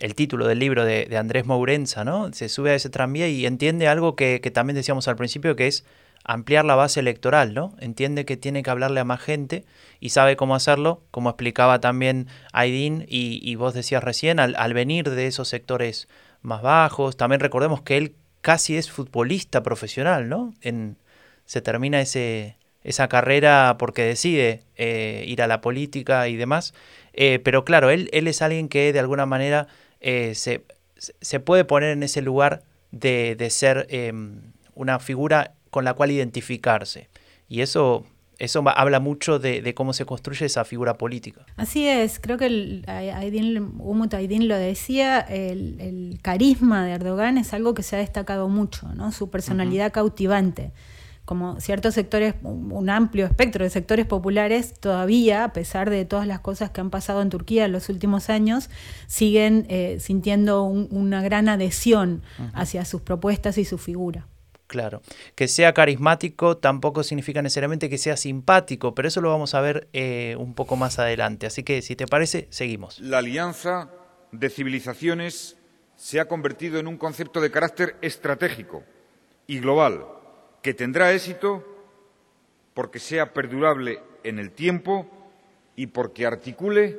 el 0.00 0.14
título 0.14 0.46
del 0.46 0.58
libro 0.58 0.84
de, 0.84 1.16
Andrés 1.16 1.46
Mourenza, 1.46 2.04
¿no? 2.04 2.30
Se 2.34 2.50
sube 2.50 2.72
a 2.72 2.74
ese 2.74 2.90
tranvía 2.90 3.26
y 3.26 3.46
entiende 3.46 3.88
algo 3.88 4.16
que, 4.16 4.42
que, 4.42 4.50
también 4.50 4.74
decíamos 4.74 5.08
al 5.08 5.16
principio, 5.16 5.56
que 5.56 5.66
es 5.66 5.86
ampliar 6.26 6.64
la 6.64 6.74
base 6.74 7.00
electoral, 7.00 7.54
¿no? 7.54 7.74
Entiende 7.78 8.24
que 8.24 8.36
tiene 8.36 8.62
que 8.62 8.70
hablarle 8.70 9.00
a 9.00 9.04
más 9.04 9.20
gente 9.20 9.64
y 10.00 10.10
sabe 10.10 10.36
cómo 10.36 10.56
hacerlo, 10.56 11.02
como 11.10 11.30
explicaba 11.30 11.80
también 11.80 12.26
Aidin 12.52 13.06
y, 13.08 13.54
vos 13.54 13.74
decías 13.74 14.02
recién, 14.02 14.40
al, 14.40 14.74
venir 14.74 15.08
de 15.08 15.28
esos 15.28 15.48
sectores 15.48 16.08
más 16.42 16.62
bajos. 16.62 17.16
También 17.16 17.40
recordemos 17.40 17.82
que 17.82 17.96
él 17.96 18.16
casi 18.40 18.76
es 18.76 18.90
futbolista 18.90 19.62
profesional, 19.62 20.28
¿no? 20.28 20.52
En, 20.62 20.96
se 21.44 21.60
termina 21.60 22.00
ese, 22.00 22.56
esa 22.82 23.08
carrera 23.08 23.76
porque 23.78 24.02
decide 24.02 24.64
eh, 24.76 25.24
ir 25.28 25.42
a 25.42 25.46
la 25.46 25.60
política 25.60 26.26
y 26.26 26.36
demás. 26.36 26.74
Eh, 27.12 27.38
pero 27.38 27.64
claro, 27.64 27.90
él, 27.90 28.10
él 28.12 28.26
es 28.26 28.42
alguien 28.42 28.68
que 28.68 28.92
de 28.92 28.98
alguna 28.98 29.26
manera 29.26 29.68
eh, 30.00 30.34
se, 30.34 30.64
se, 30.96 31.38
puede 31.38 31.64
poner 31.64 31.90
en 31.90 32.02
ese 32.02 32.20
lugar 32.20 32.62
de, 32.90 33.36
de 33.36 33.50
ser 33.50 33.86
em, 33.90 34.52
una 34.74 34.98
figura 34.98 35.55
con 35.76 35.84
la 35.84 35.92
cual 35.92 36.10
identificarse. 36.10 37.10
Y 37.50 37.60
eso, 37.60 38.06
eso 38.38 38.64
habla 38.66 38.98
mucho 38.98 39.38
de, 39.38 39.74
cómo 39.74 39.92
se 39.92 40.06
construye 40.06 40.46
esa 40.46 40.64
figura 40.64 40.96
política. 40.96 41.44
Así 41.58 41.86
es, 41.86 42.18
creo 42.18 42.38
que 42.38 42.46
el, 42.46 42.84
Aydin, 42.86 43.74
Umut 43.78 44.14
Aydin 44.14 44.48
lo 44.48 44.56
decía, 44.56 45.20
el, 45.20 46.18
carisma 46.22 46.86
de 46.86 46.92
Erdogan 46.92 47.36
es 47.36 47.52
algo 47.52 47.74
que 47.74 47.82
se 47.82 47.94
ha 47.94 47.98
destacado 47.98 48.48
mucho, 48.48 48.88
¿no? 48.94 49.12
su 49.12 49.28
personalidad 49.28 49.92
cautivante 49.92 50.72
como 51.26 51.60
ciertos 51.60 51.92
sectores, 51.92 52.36
un 52.42 52.88
amplio 52.88 53.26
espectro 53.26 53.64
de 53.64 53.68
sectores 53.68 54.06
populares, 54.06 54.72
todavía, 54.80 55.44
a 55.44 55.52
pesar 55.52 55.90
de 55.90 56.04
todas 56.04 56.26
las 56.26 56.38
cosas 56.38 56.70
que 56.70 56.80
han 56.80 56.88
pasado 56.88 57.20
en 57.20 57.28
Turquía 57.30 57.66
en 57.66 57.72
los 57.72 57.88
últimos 57.88 58.30
años, 58.30 58.70
siguen 59.08 59.66
eh, 59.68 59.98
sintiendo 59.98 60.62
una 60.62 61.22
gran 61.22 61.48
adhesión 61.48 62.22
hacia 62.54 62.84
sus 62.84 63.00
propuestas 63.02 63.58
y 63.58 63.64
su 63.64 63.76
figura. 63.76 64.28
Claro. 64.66 65.02
Que 65.34 65.48
sea 65.48 65.72
carismático 65.72 66.56
tampoco 66.56 67.02
significa 67.02 67.42
necesariamente 67.42 67.88
que 67.88 67.98
sea 67.98 68.16
simpático, 68.16 68.94
pero 68.94 69.08
eso 69.08 69.20
lo 69.20 69.30
vamos 69.30 69.54
a 69.54 69.60
ver 69.60 69.88
eh, 69.92 70.36
un 70.38 70.54
poco 70.54 70.76
más 70.76 70.98
adelante. 70.98 71.46
Así 71.46 71.62
que, 71.62 71.82
si 71.82 71.96
te 71.96 72.06
parece, 72.06 72.48
seguimos. 72.50 72.98
La 73.00 73.18
alianza 73.18 73.90
de 74.32 74.50
civilizaciones 74.50 75.56
se 75.96 76.20
ha 76.20 76.28
convertido 76.28 76.78
en 76.78 76.88
un 76.88 76.98
concepto 76.98 77.40
de 77.40 77.50
carácter 77.50 77.96
estratégico 78.02 78.84
y 79.46 79.60
global 79.60 80.04
que 80.62 80.74
tendrá 80.74 81.12
éxito 81.12 81.64
porque 82.74 82.98
sea 82.98 83.32
perdurable 83.32 84.02
en 84.24 84.38
el 84.38 84.50
tiempo 84.50 85.06
y 85.76 85.86
porque 85.86 86.26
articule 86.26 86.98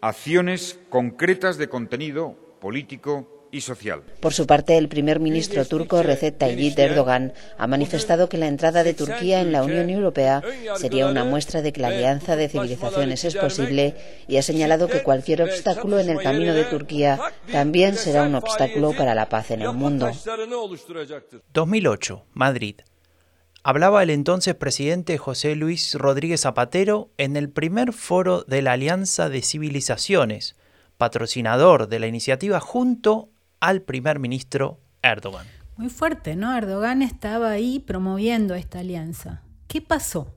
acciones 0.00 0.78
concretas 0.88 1.58
de 1.58 1.68
contenido 1.68 2.36
político 2.60 3.37
y 3.50 3.60
social. 3.60 4.02
Por 4.20 4.34
su 4.34 4.46
parte, 4.46 4.76
el 4.76 4.88
primer 4.88 5.20
ministro 5.20 5.64
turco 5.64 6.02
Recep 6.02 6.38
Tayyip 6.38 6.78
Erdogan 6.78 7.32
ha 7.56 7.66
manifestado 7.66 8.28
que 8.28 8.38
la 8.38 8.46
entrada 8.46 8.84
de 8.84 8.94
Turquía 8.94 9.40
en 9.40 9.52
la 9.52 9.62
Unión 9.62 9.90
Europea 9.90 10.42
sería 10.76 11.06
una 11.06 11.24
muestra 11.24 11.62
de 11.62 11.72
que 11.72 11.80
la 11.80 11.88
alianza 11.88 12.36
de 12.36 12.48
civilizaciones 12.48 13.24
es 13.24 13.36
posible 13.36 13.94
y 14.26 14.36
ha 14.36 14.42
señalado 14.42 14.88
que 14.88 15.02
cualquier 15.02 15.42
obstáculo 15.42 15.98
en 15.98 16.10
el 16.10 16.20
camino 16.20 16.54
de 16.54 16.64
Turquía 16.64 17.18
también 17.50 17.94
será 17.94 18.24
un 18.24 18.34
obstáculo 18.34 18.92
para 18.92 19.14
la 19.14 19.28
paz 19.28 19.50
en 19.50 19.62
el 19.62 19.72
mundo. 19.72 20.10
2008, 21.52 22.24
Madrid. 22.34 22.80
Hablaba 23.64 24.02
el 24.02 24.10
entonces 24.10 24.54
presidente 24.54 25.18
José 25.18 25.54
Luis 25.56 25.94
Rodríguez 25.94 26.42
Zapatero 26.42 27.10
en 27.18 27.36
el 27.36 27.50
primer 27.50 27.92
foro 27.92 28.44
de 28.44 28.62
la 28.62 28.72
Alianza 28.72 29.28
de 29.28 29.42
Civilizaciones, 29.42 30.56
patrocinador 30.96 31.88
de 31.88 31.98
la 31.98 32.06
iniciativa 32.06 32.60
junto 32.60 33.30
al 33.60 33.82
primer 33.82 34.18
ministro 34.18 34.80
Erdogan. 35.02 35.46
Muy 35.76 35.88
fuerte, 35.88 36.36
¿no? 36.36 36.56
Erdogan 36.56 37.02
estaba 37.02 37.50
ahí 37.50 37.78
promoviendo 37.78 38.54
esta 38.54 38.80
alianza. 38.80 39.42
¿Qué 39.68 39.80
pasó? 39.80 40.34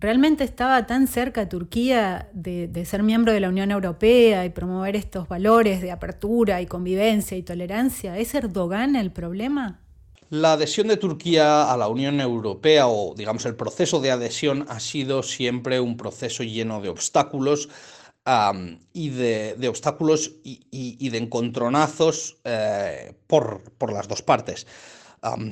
¿Realmente 0.00 0.44
estaba 0.44 0.86
tan 0.86 1.06
cerca 1.06 1.48
Turquía 1.48 2.28
de, 2.32 2.68
de, 2.68 2.84
ser 2.84 3.02
miembro 3.02 3.32
de 3.32 3.40
la 3.40 3.48
Unión 3.48 3.70
Europea 3.70 4.44
y 4.44 4.50
promover 4.50 4.96
estos 4.96 5.28
valores 5.28 5.80
de 5.80 5.92
apertura 5.92 6.60
y 6.60 6.66
convivencia 6.66 7.36
y 7.36 7.42
tolerancia? 7.42 8.18
¿Es 8.18 8.34
Erdogan 8.34 8.96
el 8.96 9.12
problema? 9.12 9.80
La 10.30 10.54
adhesión 10.54 10.88
de 10.88 10.96
Turquía 10.96 11.70
a 11.72 11.76
la 11.76 11.86
Unión 11.86 12.20
Europea 12.20 12.88
o 12.88 13.14
digamos 13.14 13.46
el 13.46 13.54
proceso 13.54 14.00
de 14.00 14.10
adhesión 14.10 14.66
ha 14.68 14.80
sido 14.80 15.22
siempre 15.22 15.78
un 15.78 15.96
proceso 15.96 16.42
lleno 16.42 16.80
de 16.80 16.88
obstáculos, 16.88 17.68
y 18.92 19.10
de, 19.10 19.68
obstáculos 19.68 20.32
y, 20.42 21.08
de 21.10 21.18
encontronazos 21.18 22.38
eh, 22.44 23.12
por, 23.26 23.92
las 23.92 24.08
dos 24.08 24.22
partes. 24.22 24.66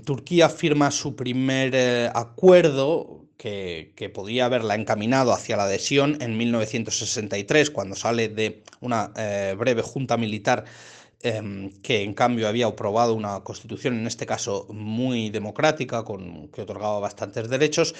Turquía 0.04 0.48
firma 0.48 0.90
su 0.90 1.16
primer 1.16 1.74
eh, 1.74 2.11
acuerdo 2.14 3.24
que, 3.38 3.92
que, 3.96 4.11
podía 4.11 4.44
haberla 4.46 4.74
encaminado 4.74 5.32
hacia 5.32 5.56
la 5.56 5.64
adhesión 5.64 6.18
en 6.20 6.37
1963, 6.37 7.70
cuando 7.70 7.96
sale 7.96 8.28
de 8.28 8.62
una 8.80 9.12
eh, 9.16 9.54
breve 9.58 9.82
junta 9.82 10.16
militar 10.18 10.64
em, 11.22 11.70
que 11.80 12.02
en 12.02 12.12
cambio 12.12 12.48
había 12.48 12.66
aprobado 12.66 13.14
una 13.14 13.40
constitución, 13.40 13.98
en 13.98 14.06
este 14.06 14.26
caso 14.26 14.66
muy 14.70 15.30
democrática, 15.30 16.04
con, 16.04 16.48
que 16.48 16.62
otorgaba 16.62 17.00
bastantes 17.00 17.48
derechos 17.48 17.94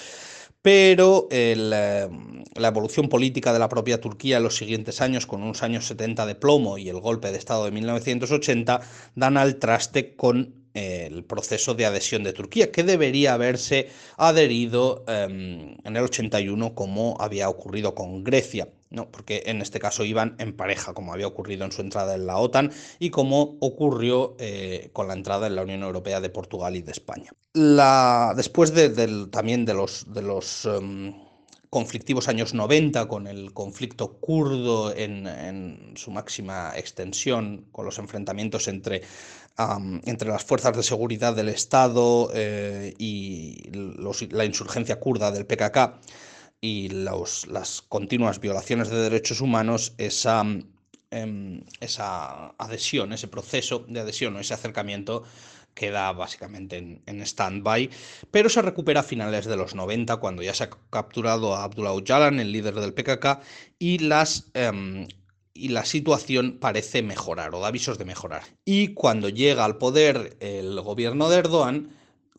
pero 0.63 1.27
eh, 1.29 1.55
la 1.57 2.67
evolución 2.67 3.09
política 3.09 3.53
de 3.53 3.59
la 3.59 3.69
propia 3.69 4.01
Turquía 4.01 4.37
en 4.37 4.43
los 4.43 4.55
siguientes 4.55 5.01
años, 5.01 5.27
con 5.27 5.43
unos 5.43 5.61
años 5.61 5.85
70 5.85 6.25
de 6.25 6.35
plomo 6.35 6.77
y 6.77 6.89
el 6.89 6.99
golpe 6.99 7.31
de 7.31 7.37
Estado 7.37 7.65
de 7.65 7.71
1980, 7.71 8.81
dan 9.13 9.37
al 9.37 9.57
traste 9.57 10.15
con 10.15 10.63
el 10.73 11.23
proceso 11.25 11.75
de 11.75 11.85
adhesión 11.85 12.23
de 12.23 12.33
Turquía, 12.33 12.71
que 12.71 12.83
debería 12.83 13.33
haberse 13.33 13.89
adherido 14.17 15.03
em, 15.07 15.75
en 15.83 15.97
el 15.97 16.03
81 16.03 16.73
como 16.73 17.17
había 17.19 17.49
ocurrido 17.49 17.93
con 17.93 18.23
Grecia, 18.23 18.69
¿no? 18.93 19.09
porque 19.11 19.43
en 19.47 19.61
este 19.61 19.79
caso 19.79 20.05
iban 20.05 20.35
en 20.39 20.55
pareja, 20.55 20.93
como 20.93 21.13
había 21.13 21.27
ocurrido 21.27 21.65
en 21.65 21.71
su 21.71 21.81
entrada 21.81 22.15
en 22.15 22.25
la 22.25 22.37
OTAN 22.37 22.71
y 22.99 23.09
como 23.09 23.57
ocurrió 23.59 24.35
eh, 24.39 24.89
con 24.93 25.07
la 25.07 25.13
entrada 25.13 25.47
en 25.47 25.55
la 25.55 25.63
Unión 25.63 25.83
Europea 25.83 26.21
de 26.21 26.29
Portugal 26.29 26.75
y 26.77 26.81
de 26.81 26.91
España. 26.91 27.31
La, 27.53 28.33
después 28.35 28.73
de, 28.73 29.27
también 29.27 29.65
de 29.65 29.73
los, 29.73 30.05
de 30.13 30.21
los 30.21 30.65
em, 30.65 31.13
conflictivos 31.69 32.29
años 32.29 32.53
90, 32.53 33.07
con 33.07 33.27
el 33.27 33.51
conflicto 33.51 34.13
kurdo 34.13 34.95
en 34.95 35.93
su 35.95 36.11
máxima 36.11 36.71
extensión, 36.75 37.65
con 37.71 37.85
los 37.85 37.99
enfrentamientos 37.99 38.67
entre 38.67 39.01
entre 40.05 40.29
las 40.29 40.43
fuerzas 40.43 40.75
de 40.75 40.83
seguridad 40.83 41.35
del 41.35 41.49
Estado 41.49 42.31
eh, 42.33 42.93
y 42.97 43.69
la 44.31 44.45
insurgencia 44.45 44.99
kurda 44.99 45.31
del 45.31 45.45
PKK 45.45 45.99
y 46.63 46.87
las 46.87 47.81
continuas 47.89 48.39
violaciones 48.39 48.87
de 48.87 48.95
derechos 48.95 49.41
humanos, 49.41 49.93
esa 49.97 50.45
em, 51.11 51.61
esa 51.81 52.51
adhesión, 52.57 53.11
ese 53.11 53.27
proceso 53.27 53.79
de 53.89 53.99
adhesión 53.99 54.37
o 54.37 54.39
ese 54.39 54.53
acercamiento 54.53 55.23
queda 55.73 56.09
básicamente 56.13 57.01
en, 57.05 57.21
stand-by, 57.21 57.89
pero 58.31 58.47
se 58.47 58.61
recupera 58.61 59.01
a 59.01 59.03
finales 59.03 59.45
de 59.45 59.57
los 59.57 59.75
90 59.75 60.15
cuando 60.17 60.41
ya 60.41 60.53
se 60.53 60.63
ha 60.63 60.69
capturado 60.89 61.53
a 61.53 61.65
Abdullah 61.65 61.97
Öcalan, 61.97 62.39
el 62.39 62.53
líder 62.53 62.75
del 62.75 62.93
PKK, 62.93 63.41
y 63.77 63.97
las... 63.99 64.49
Em, 64.53 65.07
y 65.55 65.67
la 65.67 65.85
situación 65.85 66.57
parece 66.59 67.03
mejorar 67.03 67.53
o 67.53 67.59
da 67.59 67.67
avisos 67.67 67.99
de 67.99 68.05
mejorar. 68.05 68.41
Y 68.65 68.95
cuando 68.95 69.29
llega 69.29 69.65
al 69.65 69.77
poder 69.77 70.35
el 70.39 70.81
gobierno 70.81 71.29
de 71.29 71.37
Erdogan, 71.37 71.89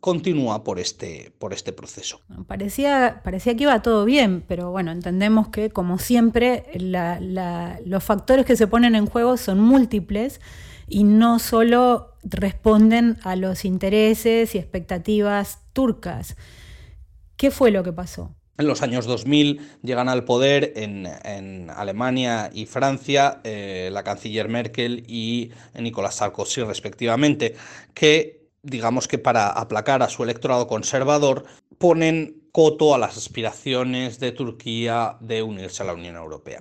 continúa 0.05 0.64
por 0.64 0.79
este, 0.79 1.33
por 1.38 1.55
este 1.55 1.73
proceso. 1.73 2.21
Parecía, 2.47 3.23
parecía 3.25 3.57
que 3.57 3.62
iba 3.62 3.81
todo 3.81 4.05
bien, 4.05 4.45
pero 4.47 4.71
bueno, 4.71 4.93
entendemos 4.93 5.49
que 5.49 5.71
como 5.71 5.97
siempre 5.99 6.67
los 6.75 8.05
factores 8.05 8.45
que 8.45 8.55
se 8.55 8.67
ponen 8.67 8.97
en 8.97 9.07
juego 9.07 9.38
son 9.38 9.61
múltiples 9.61 10.43
y 10.88 11.05
no 11.05 11.38
solo 11.38 12.19
responden 12.23 13.17
a 13.23 13.35
los 13.35 13.64
intereses 13.64 14.55
y 14.55 14.59
expectativas 14.59 15.61
turcas. 15.73 16.37
¿Qué 17.38 17.51
fue 17.51 17.71
lo 17.71 17.83
que 17.83 17.95
pasó? 17.95 18.35
En 18.59 18.67
los 18.67 18.83
años 18.83 19.07
2000 19.07 19.79
llegan 19.83 20.11
al 20.11 20.25
poder 20.25 20.75
en, 20.77 21.71
Alemania 21.71 22.51
y 22.53 22.67
Francia 22.67 23.40
eh, 23.43 23.88
la 23.90 24.05
canciller 24.05 24.51
Merkel 24.51 25.03
y 25.09 25.51
Nicolás 25.81 26.17
Sarkozy 26.17 26.61
respectivamente, 26.61 27.57
que 27.95 28.44
digamos 28.64 29.07
que 29.07 29.18
para 29.18 29.48
aplacar 29.48 30.03
a 30.03 30.09
su 30.09 30.24
electorado 30.24 30.66
conservador 30.66 31.44
ponen 31.79 32.42
coto 32.50 32.94
a 32.94 32.98
las 32.98 33.16
aspiraciones 33.16 34.18
de 34.18 34.33
Turquía 34.33 35.16
de 35.20 35.42
unirse 35.42 35.83
a 35.83 35.87
la 35.87 35.94
Unión 35.94 36.16
Europea. 36.16 36.61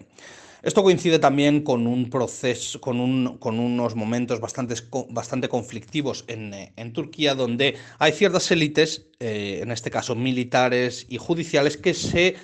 Esto 0.64 0.82
coincide 0.82 1.20
también 1.20 1.62
con 1.62 1.88
un 1.88 2.10
proceso, 2.10 2.80
con, 2.80 3.00
unos 3.00 3.96
momentos 3.96 4.40
bastante, 4.40 4.76
bastante 5.10 5.50
conflictivos 5.50 6.24
en, 6.28 6.94
Turquía, 6.94 7.36
donde 7.36 7.76
hay 8.00 8.14
ciertas 8.14 8.50
élites, 8.50 9.08
eh, 9.20 9.60
en 9.62 9.72
este 9.72 9.92
caso 9.92 10.16
militares 10.16 11.06
y 11.10 11.18
judiciales, 11.18 11.76
que 11.76 11.94
se 11.94 12.38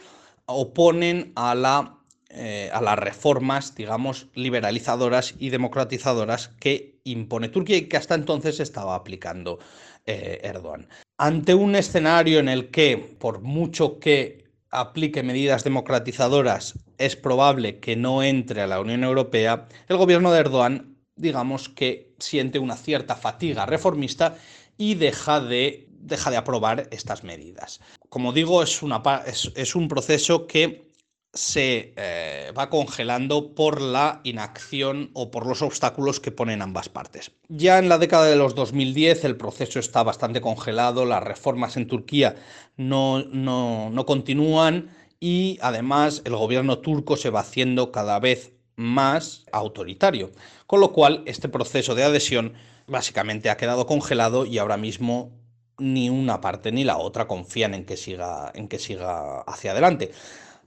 oponen 0.47 1.31
a, 1.35 1.55
la, 1.55 1.98
eh, 2.31 2.69
a 2.71 2.79
las 2.79 2.99
reformas, 2.99 3.73
digamos, 3.73 4.27
liberalizadoras 4.35 5.33
y 5.39 5.49
democratizadoras 5.49 6.49
que 6.59 6.99
impone 7.03 7.49
Turquía 7.49 7.77
y 7.77 7.87
que 7.87 7.97
hasta 7.97 8.13
entonces 8.13 8.59
estaba 8.59 8.93
aplicando 8.93 9.57
eh, 10.05 10.39
Erdogan. 10.43 10.87
Ante 11.17 11.55
un 11.55 11.75
escenario 11.75 12.37
en 12.37 12.47
el 12.47 12.69
que, 12.69 12.97
por 12.97 13.41
mucho 13.41 13.99
que 13.99 14.45
aplique 14.69 15.23
medidas 15.23 15.63
democratizadoras, 15.63 16.77
es 16.99 17.15
probable 17.15 17.79
que 17.79 17.95
no 17.95 18.21
entre 18.21 18.61
a 18.61 18.67
la 18.67 18.79
Unión 18.79 19.03
Europea, 19.03 19.67
el 19.87 19.97
gobierno 19.97 20.31
de 20.31 20.41
Erdogan, 20.41 20.97
digamos 21.15 21.67
que 21.67 22.13
siente 22.19 22.59
una 22.59 22.77
cierta 22.77 23.15
fatiga 23.15 23.65
reformista 23.65 24.37
y 24.77 24.93
deja 24.93 25.41
de, 25.41 25.87
de 25.99 26.37
aprobar 26.37 26.87
estas 26.91 27.23
medidas. 27.23 27.81
Como 28.09 28.33
digo, 28.33 28.61
es, 28.61 28.83
una, 28.83 29.01
es 29.25 29.75
un 29.75 29.87
proceso 29.87 30.45
que 30.45 30.88
se 31.33 31.93
eh, 31.95 32.51
va 32.57 32.69
congelando 32.69 33.53
por 33.53 33.81
la 33.81 34.21
inacción 34.23 35.11
o 35.13 35.29
por 35.29 35.45
los 35.45 35.61
obstáculos 35.61 36.19
que 36.19 36.31
ponen 36.31 36.61
ambas 36.61 36.89
partes. 36.89 37.31
Ya 37.49 37.77
en 37.77 37.87
la 37.87 37.99
década 37.99 38.25
de 38.25 38.35
los 38.35 38.55
2010 38.55 39.25
el 39.25 39.37
proceso 39.37 39.79
está 39.79 40.01
bastante 40.03 40.41
congelado, 40.41 41.05
las 41.05 41.23
reformas 41.23 41.77
en 41.77 41.87
Turquía 41.87 42.35
no, 42.77 43.23
no, 43.25 43.89
no 43.91 44.05
continúan 44.05 44.89
y 45.19 45.59
además 45.61 46.21
el 46.25 46.35
gobierno 46.35 46.79
turco 46.79 47.15
se 47.17 47.29
va 47.29 47.41
haciendo 47.41 47.91
cada 47.91 48.19
vez 48.19 48.53
más 48.75 49.45
autoritario, 49.51 50.31
con 50.65 50.79
lo 50.79 50.93
cual 50.93 51.23
este 51.25 51.49
proceso 51.49 51.93
de 51.93 52.05
adhesión 52.05 52.53
básicamente 52.87 53.49
ha 53.49 53.57
quedado 53.57 53.85
congelado 53.85 54.45
y 54.45 54.57
ahora 54.57 54.77
mismo 54.77 55.31
ni 55.77 56.09
una 56.09 56.41
parte 56.41 56.71
ni 56.71 56.83
la 56.83 56.97
otra 56.97 57.27
confían 57.27 57.73
en 57.73 57.85
que 57.85 57.97
siga, 57.97 58.51
en 58.55 58.67
que 58.67 58.79
siga 58.79 59.41
hacia 59.41 59.71
adelante. 59.71 60.11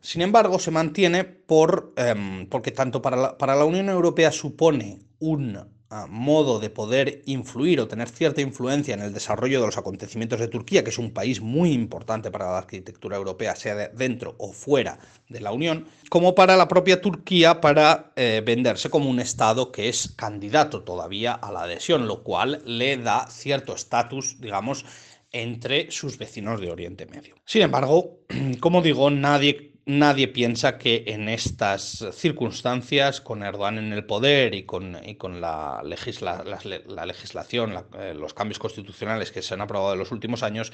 Sin 0.03 0.21
embargo, 0.21 0.59
se 0.59 0.73
mantiene 0.73 1.23
por, 1.23 1.95
em, 1.97 2.49
porque 2.49 2.73
tanto 2.73 3.01
para 3.01 3.17
la, 3.17 3.39
para 3.39 3.55
la, 3.55 3.65
Unión 3.65 3.89
Europea 3.89 4.33
supone 4.33 4.99
un 5.21 5.57
ah, 5.91 6.07
modo 6.11 6.59
de 6.59 6.71
poder 6.71 7.23
influir 7.27 7.81
o 7.81 7.87
tener 7.87 8.09
cierta 8.09 8.41
influencia 8.41 8.95
en 8.95 9.01
el 9.01 9.15
desarrollo 9.15 9.61
de 9.61 9.67
los 9.67 9.79
acontecimientos 9.79 10.41
de 10.41 10.49
Turquía, 10.49 10.83
que 10.83 10.91
es 10.91 10.99
un 10.99 11.13
país 11.13 11.41
muy 11.41 11.71
importante 11.71 12.33
para 12.33 12.51
la 12.51 12.59
arquitectura 12.59 13.17
europea, 13.17 13.55
sea 13.55 13.91
dentro 13.91 14.35
o 14.39 14.53
fuera 14.53 14.99
de 15.29 15.41
la 15.41 15.53
Unión, 15.53 15.87
como 16.11 16.35
para 16.35 16.57
la 16.57 16.67
propia 16.67 17.01
Turquía 17.01 17.61
para 17.61 18.13
eh, 18.17 18.43
venderse 18.45 18.91
como 18.91 19.09
un 19.09 19.21
Estado 19.21 19.71
que 19.71 19.89
es 19.89 20.13
candidato 20.17 20.83
todavía 20.83 21.33
a 21.33 21.53
la 21.53 21.63
adhesión, 21.63 22.09
lo 22.09 22.25
cual 22.25 22.61
le 22.67 22.97
da 22.97 23.29
cierto 23.31 23.73
estatus, 23.73 24.41
digamos, 24.41 24.85
entre 25.31 25.93
sus 25.93 26.19
vecinos 26.19 26.61
de 26.61 26.73
Oriente 26.73 27.07
Medio. 27.07 27.37
Sin 27.45 27.63
embargo, 27.63 28.19
como 28.61 28.83
digo, 28.83 29.09
nadie 29.09 29.72
nadie 29.87 30.29
piensa 30.29 30.79
que 30.79 31.05
en 31.07 31.29
estas 31.29 32.05
circunstancias, 32.13 33.21
con 33.21 33.43
Erdogan 33.43 33.79
en 33.79 33.93
el 33.93 34.05
poder 34.05 34.55
y 34.55 34.65
con, 34.65 34.97
con 35.19 35.41
la, 35.41 35.83
la, 35.83 37.07
legislación, 37.07 37.75
eh, 37.99 38.15
los 38.15 38.35
cambios 38.35 38.59
constitucionales 38.59 39.33
que 39.33 39.43
se 39.43 39.55
han 39.55 39.61
aprobado 39.61 39.95
en 39.95 39.99
los 39.99 40.13
últimos 40.13 40.43
años, 40.43 40.73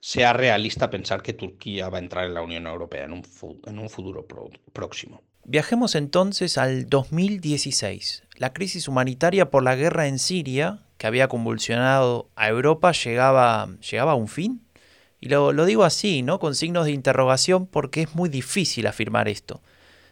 sea 0.00 0.32
realista 0.32 0.90
pensar 0.90 1.22
que 1.22 1.32
Turquía 1.32 1.88
va 1.88 1.98
a 1.98 2.00
entrar 2.00 2.26
en 2.26 2.34
la 2.34 2.42
Unión 2.42 2.66
Europea 2.66 3.04
en 3.04 3.12
un, 3.12 3.22
en 3.66 3.78
un 3.78 3.88
futuro 3.88 4.26
próximo. 4.72 5.22
Viajemos 5.46 5.94
entonces 5.94 6.56
al 6.56 6.88
2016. 6.88 8.24
La 8.36 8.52
crisis 8.52 8.88
humanitaria 8.88 9.50
por 9.50 9.62
la 9.62 9.76
guerra 9.76 10.06
en 10.06 10.18
Siria, 10.18 10.82
que 10.96 11.06
había 11.06 11.28
convulsionado 11.28 12.30
a 12.34 12.48
Europa, 12.48 12.92
llegaba, 12.92 13.68
llegaba 13.90 14.12
a 14.12 14.16
un 14.16 14.28
fin. 14.28 14.63
Y 15.24 15.30
lo, 15.30 15.64
digo 15.64 15.84
así, 15.84 16.20
¿no? 16.20 16.38
Con 16.38 16.54
signos 16.54 16.84
de 16.84 16.92
interrogación 16.92 17.64
porque 17.64 18.02
es 18.02 18.14
muy 18.14 18.28
difícil 18.28 18.86
afirmar 18.86 19.26
esto. 19.26 19.62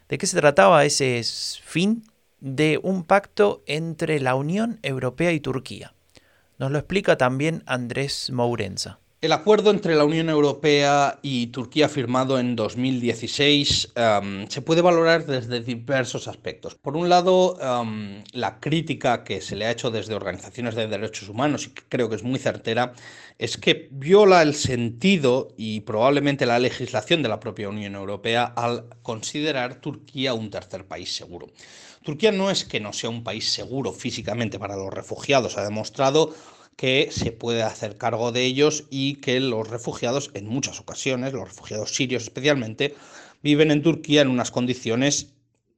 ¿De 0.08 0.16
qué 0.16 0.26
se 0.26 0.40
trataba 0.40 0.86
ese 0.86 1.22
fin? 1.22 2.06
De 2.40 2.80
un 2.82 3.04
pacto 3.04 3.62
entre 3.66 4.20
la 4.20 4.34
Unión 4.36 4.78
Europea 4.82 5.32
y 5.32 5.40
Turquía. 5.40 5.92
Nos 6.56 6.70
lo 6.70 6.78
explica 6.78 7.18
también 7.18 7.62
Andrés 7.66 8.30
Mourenza. 8.32 9.00
El 9.22 9.30
acuerdo 9.30 9.70
entre 9.70 9.94
la 9.94 10.04
Unión 10.04 10.28
Europea 10.28 11.20
y 11.22 11.46
Turquía 11.46 11.88
firmado 11.88 12.40
en 12.40 12.56
2016 12.56 13.92
em, 13.94 14.48
se 14.48 14.62
puede 14.62 14.82
valorar 14.82 15.26
desde 15.26 15.60
diversos 15.60 16.26
aspectos. 16.26 16.74
Por 16.74 16.96
un 16.96 17.08
lado, 17.08 17.56
em, 17.60 18.24
la 18.32 18.58
crítica 18.58 19.22
que 19.22 19.40
se 19.40 19.54
le 19.54 19.66
ha 19.66 19.70
hecho 19.70 19.92
desde 19.92 20.16
organizaciones 20.16 20.74
de 20.74 20.88
derechos 20.88 21.28
humanos, 21.28 21.68
y 21.68 21.70
que 21.70 21.82
creo 21.88 22.08
que 22.08 22.16
es 22.16 22.24
muy 22.24 22.40
certera, 22.40 22.94
es 23.38 23.56
que 23.58 23.88
viola 23.92 24.42
el 24.42 24.56
sentido 24.56 25.54
y 25.56 25.82
probablemente 25.82 26.44
la 26.44 26.58
legislación 26.58 27.22
de 27.22 27.28
la 27.28 27.38
propia 27.38 27.68
Unión 27.68 27.94
Europea 27.94 28.52
al 28.56 28.86
considerar 29.02 29.76
Turquía 29.76 30.34
un 30.34 30.50
tercer 30.50 30.88
país 30.88 31.14
seguro. 31.14 31.46
Turquía 32.02 32.32
no 32.32 32.50
es 32.50 32.64
que 32.64 32.80
no 32.80 32.92
sea 32.92 33.10
un 33.10 33.22
país 33.22 33.48
seguro 33.52 33.92
físicamente 33.92 34.58
para 34.58 34.74
los 34.74 34.92
refugiados, 34.92 35.56
ha 35.58 35.62
demostrado 35.62 36.34
que 36.76 37.08
se 37.10 37.32
puede 37.32 37.62
hacer 37.62 37.96
cargo 37.96 38.32
de 38.32 38.44
ellos 38.44 38.84
y 38.90 39.16
que 39.16 39.40
los 39.40 39.68
refugiados, 39.68 40.30
en 40.34 40.46
muchas 40.46 40.80
ocasiones, 40.80 41.32
los 41.32 41.48
refugiados 41.48 41.94
sirios 41.94 42.24
especialmente, 42.24 42.94
viven 43.42 43.70
en 43.70 43.82
Turquía 43.82 44.22
en 44.22 44.28
unas 44.28 44.50
condiciones 44.50 45.28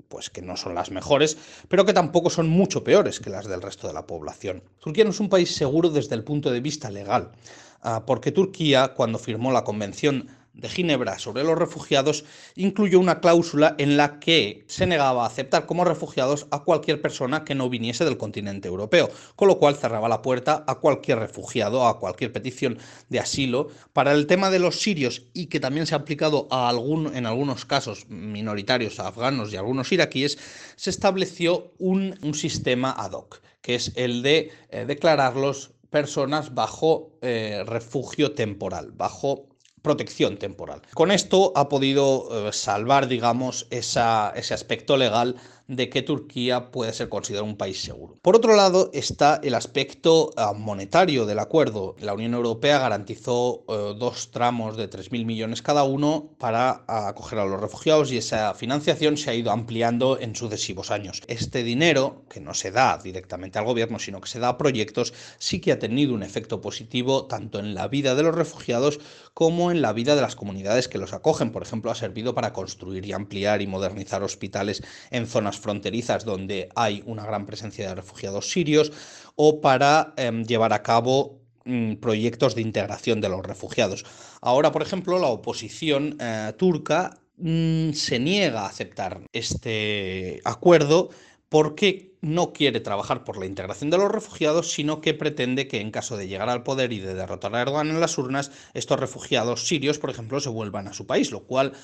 pues 0.08 0.30
que 0.30 0.42
no 0.42 0.56
son 0.56 0.74
las 0.76 0.90
mejores, 0.90 1.36
pero 1.68 1.84
que 1.84 1.92
tampoco 1.92 2.30
son 2.30 2.48
mucho 2.48 2.84
peores 2.84 3.18
que 3.18 3.30
las 3.30 3.48
del 3.48 3.62
resto 3.62 3.88
de 3.88 3.94
la 3.94 4.06
población. 4.06 4.62
Turquía 4.78 5.02
no 5.02 5.10
es 5.10 5.18
un 5.18 5.28
país 5.28 5.54
seguro 5.54 5.90
desde 5.90 6.14
el 6.14 6.22
punto 6.22 6.52
de 6.52 6.60
vista 6.60 6.90
legal, 6.90 7.32
ah, 7.80 8.04
porque 8.06 8.30
Turquía, 8.30 8.94
cuando 8.94 9.18
firmó 9.18 9.50
la 9.50 9.64
Convención 9.64 10.28
de 10.54 10.68
Ginebra 10.68 11.18
sobre 11.18 11.42
los 11.42 11.58
refugiados 11.58 12.24
incluyó 12.54 13.00
una 13.00 13.20
cláusula 13.20 13.74
en 13.78 13.96
la 13.96 14.20
que 14.20 14.64
se 14.68 14.86
negaba 14.86 15.24
a 15.24 15.26
aceptar 15.26 15.66
como 15.66 15.84
refugiados 15.84 16.46
a 16.50 16.60
cualquier 16.60 17.02
persona 17.02 17.44
que 17.44 17.56
no 17.56 17.68
viniese 17.68 18.04
del 18.04 18.16
continente 18.16 18.68
europeo, 18.68 19.10
con 19.34 19.48
lo 19.48 19.58
cual 19.58 19.74
cerraba 19.74 20.08
la 20.08 20.22
puerta 20.22 20.64
a 20.66 20.76
cualquier 20.76 21.18
refugiado, 21.18 21.86
a 21.86 21.98
cualquier 21.98 22.32
petición 22.32 22.78
de 23.08 23.18
asilo. 23.18 23.68
Para 23.92 24.12
el 24.12 24.26
tema 24.26 24.50
de 24.50 24.60
los 24.60 24.80
sirios 24.80 25.24
y 25.34 25.46
que 25.46 25.60
también 25.60 25.86
se 25.86 25.94
ha 25.94 25.98
aplicado 25.98 26.46
a 26.50 26.68
algún, 26.68 27.14
en 27.16 27.26
algunos 27.26 27.64
casos 27.64 28.08
minoritarios, 28.08 29.00
a 29.00 29.08
afganos 29.08 29.52
y 29.52 29.56
algunos 29.56 29.90
iraquíes, 29.90 30.38
se 30.76 30.90
estableció 30.90 31.72
un, 31.78 32.14
sistema 32.34 32.90
ad 32.90 33.12
hoc, 33.12 33.40
que 33.60 33.76
es 33.76 33.92
el 33.96 34.22
de 34.22 34.50
eh, 34.70 34.84
declararlos 34.86 35.72
personas 35.90 36.54
bajo 36.54 37.12
eh, 37.22 37.62
refugio 37.64 38.32
temporal, 38.32 38.90
bajo 38.92 39.53
protección 39.84 40.38
temporal. 40.38 40.80
Con 40.94 41.12
esto 41.12 41.52
ha 41.54 41.68
podido 41.68 42.48
eh, 42.48 42.52
salvar, 42.52 43.06
digamos, 43.06 43.66
ese 43.70 43.90
aspecto 43.90 44.96
legal 44.96 45.36
de 45.66 45.88
que 45.88 46.02
Turquía 46.02 46.70
puede 46.70 46.92
ser 46.92 47.08
considerado 47.08 47.46
un 47.46 47.56
país 47.56 47.82
seguro. 47.82 48.18
Por 48.22 48.36
otro 48.36 48.54
lado 48.54 48.90
está 48.92 49.40
el 49.42 49.54
aspecto 49.54 50.30
ah, 50.36 50.52
monetario 50.52 51.26
del 51.26 51.38
acuerdo. 51.38 51.96
La 52.00 52.14
Unión 52.14 52.34
Europea 52.34 52.78
garantizó 52.78 53.64
eh, 53.68 53.94
dos 53.98 54.30
tramos 54.30 54.76
de 54.76 54.90
3.000 54.90 55.24
millones 55.24 55.62
cada 55.62 55.84
uno 55.84 56.30
para 56.38 56.84
acoger 56.86 57.38
a 57.38 57.46
los 57.46 57.60
refugiados 57.60 58.12
y 58.12 58.18
esa 58.18 58.54
financiación 58.54 59.16
se 59.16 59.30
ha 59.30 59.34
ido 59.34 59.50
ampliando 59.50 60.18
en 60.20 60.36
sucesivos 60.36 60.90
años. 60.90 61.22
Este 61.28 61.62
dinero, 61.62 62.24
que 62.28 62.40
no 62.40 62.54
se 62.54 62.70
da 62.70 62.98
directamente 63.02 63.58
al 63.58 63.64
gobierno, 63.64 63.98
sino 63.98 64.20
que 64.20 64.28
se 64.28 64.40
da 64.40 64.48
a 64.50 64.58
proyectos, 64.58 65.14
sí 65.38 65.60
que 65.60 65.72
ha 65.72 65.78
tenido 65.78 66.14
un 66.14 66.22
efecto 66.22 66.60
positivo 66.60 67.26
tanto 67.26 67.58
en 67.58 67.74
la 67.74 67.88
vida 67.88 68.14
de 68.14 68.22
los 68.22 68.34
refugiados 68.34 69.00
como 69.32 69.70
en 69.70 69.82
la 69.82 69.92
vida 69.92 70.14
de 70.14 70.22
las 70.22 70.36
comunidades 70.36 70.88
que 70.88 70.98
los 70.98 71.12
acogen. 71.12 71.50
Por 71.50 71.62
ejemplo, 71.62 71.90
ha 71.90 71.94
servido 71.94 72.34
para 72.34 72.52
construir 72.52 73.04
y 73.06 73.12
ampliar 73.12 73.62
y 73.62 73.66
modernizar 73.66 74.22
hospitales 74.22 74.82
en 75.10 75.26
zonas 75.26 75.53
fronterizas 75.58 76.24
donde 76.24 76.68
hay 76.74 77.02
una 77.06 77.24
gran 77.24 77.46
presencia 77.46 77.88
de 77.88 77.94
refugiados 77.94 78.50
sirios 78.50 78.92
o 79.36 79.60
para 79.60 80.14
em, 80.16 80.44
llevar 80.44 80.72
a 80.72 80.82
cabo 80.82 81.40
mm, 81.64 81.94
proyectos 81.94 82.54
de 82.54 82.62
integración 82.62 83.20
de 83.20 83.28
los 83.28 83.42
refugiados. 83.42 84.04
Ahora, 84.40 84.72
por 84.72 84.82
ejemplo, 84.82 85.18
la 85.18 85.28
oposición 85.28 86.16
eh, 86.20 86.52
turca 86.56 87.18
mm, 87.36 87.92
se 87.92 88.18
niega 88.18 88.62
a 88.62 88.66
aceptar 88.66 89.22
este 89.32 90.40
acuerdo 90.44 91.10
porque 91.54 92.16
no 92.20 92.52
quiere 92.52 92.80
trabajar 92.80 93.22
por 93.22 93.36
la 93.36 93.46
integración 93.46 93.88
de 93.88 93.96
los 93.96 94.10
refugiados, 94.10 94.72
sino 94.72 95.00
que 95.00 95.14
pretende 95.14 95.68
que 95.68 95.80
en 95.80 95.92
caso 95.92 96.16
de 96.16 96.26
llegar 96.26 96.48
al 96.48 96.64
poder 96.64 96.92
y 96.92 96.98
de 96.98 97.14
derrotar 97.14 97.54
a 97.54 97.62
Erdogan 97.62 97.90
en 97.90 98.00
las 98.00 98.18
urnas, 98.18 98.50
estos 98.72 98.98
refugiados 98.98 99.68
sirios, 99.68 100.00
por 100.00 100.10
ejemplo, 100.10 100.40
se 100.40 100.48
vuelvan 100.48 100.88
a 100.88 100.92
su 100.92 101.06
país, 101.06 101.30
lo 101.30 101.44
cual 101.44 101.74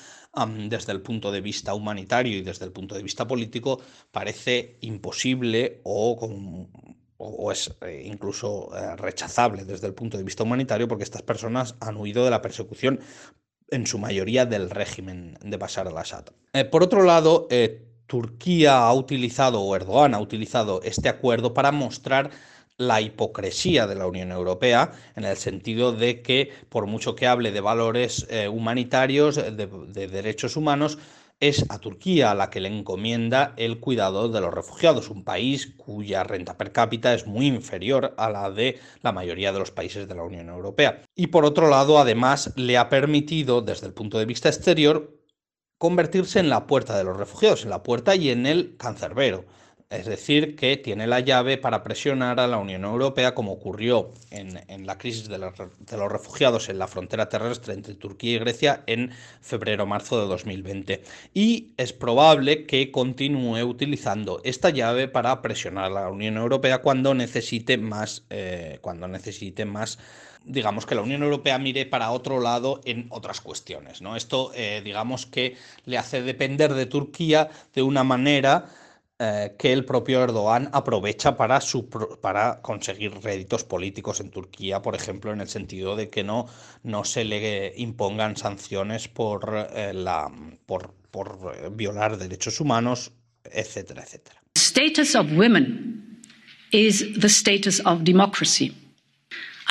desde 0.67 0.91
el 0.91 1.01
punto 1.01 1.31
de 1.31 1.39
vista 1.39 1.73
humanitario 1.73 2.37
y 2.37 2.41
desde 2.41 2.65
el 2.65 2.73
punto 2.73 2.95
de 2.95 3.03
vista 3.03 3.25
político 3.25 3.79
parece 4.11 4.77
imposible 4.81 5.79
o, 5.85 7.49
es 7.49 7.73
eh, 7.79 8.03
incluso 8.05 8.75
eh, 8.75 8.97
rechazable 8.97 9.63
desde 9.63 9.87
el 9.87 9.93
punto 9.93 10.17
de 10.17 10.25
vista 10.25 10.43
humanitario 10.43 10.89
porque 10.89 11.05
estas 11.05 11.21
personas 11.21 11.75
han 11.79 11.95
huido 11.95 12.25
de 12.25 12.29
la 12.29 12.41
persecución 12.41 12.99
en 13.69 13.87
su 13.87 13.99
mayoría 13.99 14.45
del 14.45 14.69
régimen 14.69 15.37
de 15.41 15.55
Bashar 15.55 15.87
al-Assad. 15.87 16.25
Eh, 16.51 16.65
por 16.65 16.83
otro 16.83 17.03
lado, 17.03 17.47
Turquía 18.11 18.79
ha 18.79 18.93
utilizado, 18.93 19.61
o 19.61 19.73
Erdogan 19.73 20.13
ha 20.13 20.19
utilizado 20.19 20.81
este 20.83 21.07
acuerdo 21.07 21.53
para 21.53 21.71
mostrar 21.71 22.29
la 22.75 22.99
hipocresía 22.99 23.87
de 23.87 23.95
la 23.95 24.05
Unión 24.05 24.33
Europea, 24.33 24.91
en 25.15 25.23
el 25.23 25.37
sentido 25.37 25.93
de 25.93 26.21
que, 26.21 26.51
por 26.67 26.87
mucho 26.87 27.15
que 27.15 27.25
hable 27.25 27.53
de 27.53 27.61
valores 27.61 28.27
eh, 28.29 28.49
humanitarios, 28.49 29.37
de, 29.37 30.07
derechos 30.09 30.57
humanos, 30.57 30.97
es 31.39 31.65
a 31.69 31.79
Turquía 31.79 32.31
a 32.31 32.35
la 32.35 32.49
que 32.49 32.59
le 32.59 32.67
encomienda 32.67 33.53
el 33.55 33.79
cuidado 33.79 34.27
de 34.27 34.41
los 34.41 34.53
refugiados, 34.53 35.09
un 35.09 35.23
país 35.23 35.73
cuya 35.77 36.25
renta 36.25 36.57
per 36.57 36.73
cápita 36.73 37.13
es 37.13 37.25
muy 37.25 37.47
inferior 37.47 38.13
a 38.17 38.29
la 38.29 38.51
de 38.51 38.77
la 39.03 39.13
mayoría 39.13 39.53
de 39.53 39.59
los 39.59 39.71
países 39.71 40.09
de 40.09 40.15
la 40.15 40.23
Unión 40.23 40.49
Europea. 40.49 41.01
Y 41.15 41.27
por 41.27 41.45
otro 41.45 41.69
lado, 41.69 41.97
además, 41.97 42.51
le 42.57 42.77
ha 42.77 42.89
permitido, 42.89 43.61
desde 43.61 43.87
el 43.87 43.93
punto 43.93 44.19
de 44.19 44.25
vista 44.25 44.49
exterior, 44.49 45.20
convertirse 45.81 46.37
en 46.39 46.47
la 46.47 46.67
puerta 46.67 46.95
de 46.95 47.03
los 47.03 47.17
refugiados, 47.17 47.63
en 47.63 47.71
la 47.71 47.81
puerta 47.81 48.15
y 48.15 48.29
en 48.29 48.45
el 48.45 48.75
cancerbero. 48.77 49.45
Es 49.89 50.05
decir, 50.05 50.55
que 50.55 50.77
tiene 50.77 51.07
la 51.07 51.21
llave 51.21 51.57
para 51.57 51.81
presionar 51.81 52.39
a 52.39 52.45
la 52.45 52.59
Unión 52.59 52.85
Europea, 52.85 53.33
como 53.33 53.53
ocurrió 53.53 54.11
en, 54.29 54.85
la 54.85 54.99
crisis 54.99 55.27
de, 55.27 55.39
los 55.39 56.11
refugiados 56.11 56.69
en 56.69 56.77
la 56.77 56.87
frontera 56.87 57.29
terrestre 57.29 57.73
entre 57.73 57.95
Turquía 57.95 58.35
y 58.35 58.37
Grecia 58.37 58.83
en 58.85 59.11
febrero-marzo 59.41 60.21
de 60.21 60.27
2020. 60.27 61.01
Y 61.33 61.71
es 61.77 61.93
probable 61.93 62.67
que 62.67 62.91
continúe 62.91 63.63
utilizando 63.63 64.39
esta 64.43 64.69
llave 64.69 65.07
para 65.07 65.41
presionar 65.41 65.85
a 65.85 65.89
la 65.89 66.09
Unión 66.09 66.37
Europea 66.37 66.83
cuando 66.83 67.15
necesite 67.15 67.79
más, 67.79 68.23
eh, 68.29 68.77
cuando 68.81 69.07
necesite 69.07 69.65
más 69.65 69.97
digamos, 70.45 70.85
que 70.85 70.95
la 70.95 71.01
Unión 71.01 71.23
Europea 71.23 71.57
mire 71.59 71.85
para 71.85 72.11
otro 72.11 72.39
lado 72.39 72.81
en 72.85 73.07
otras 73.09 73.41
cuestiones. 73.41 74.01
¿no? 74.01 74.15
Esto, 74.15 74.51
eh, 74.55 74.81
digamos, 74.83 75.25
que 75.25 75.55
le 75.85 75.97
hace 75.97 76.21
depender 76.21 76.73
de 76.73 76.85
Turquía 76.85 77.49
de 77.73 77.81
una 77.81 78.03
manera 78.03 78.65
eh, 79.19 79.53
que 79.57 79.71
el 79.71 79.85
propio 79.85 80.23
Erdogan 80.23 80.69
aprovecha 80.73 81.37
para, 81.37 81.61
su, 81.61 81.87
para 81.89 82.61
conseguir 82.61 83.13
réditos 83.21 83.63
políticos 83.63 84.19
en 84.19 84.31
Turquía, 84.31 84.81
por 84.81 84.95
ejemplo, 84.95 85.31
en 85.31 85.41
el 85.41 85.47
sentido 85.47 85.95
de 85.95 86.09
que 86.09 86.23
no, 86.23 86.47
no 86.83 87.03
se 87.03 87.23
le 87.23 87.73
impongan 87.77 88.35
sanciones 88.35 89.07
por, 89.07 89.69
eh, 89.75 89.93
la, 89.93 90.31
por, 90.65 90.93
por 91.11 91.71
violar 91.75 92.17
derechos 92.17 92.59
humanos, 92.59 93.11
etcétera, 93.43 94.01
etcétera. 94.03 94.41
Status 94.57 95.15
of 95.15 95.31
women 95.33 96.19
is 96.71 97.05
the 97.19 97.29
status 97.29 97.81
of 97.85 98.03
democracy. 98.03 98.80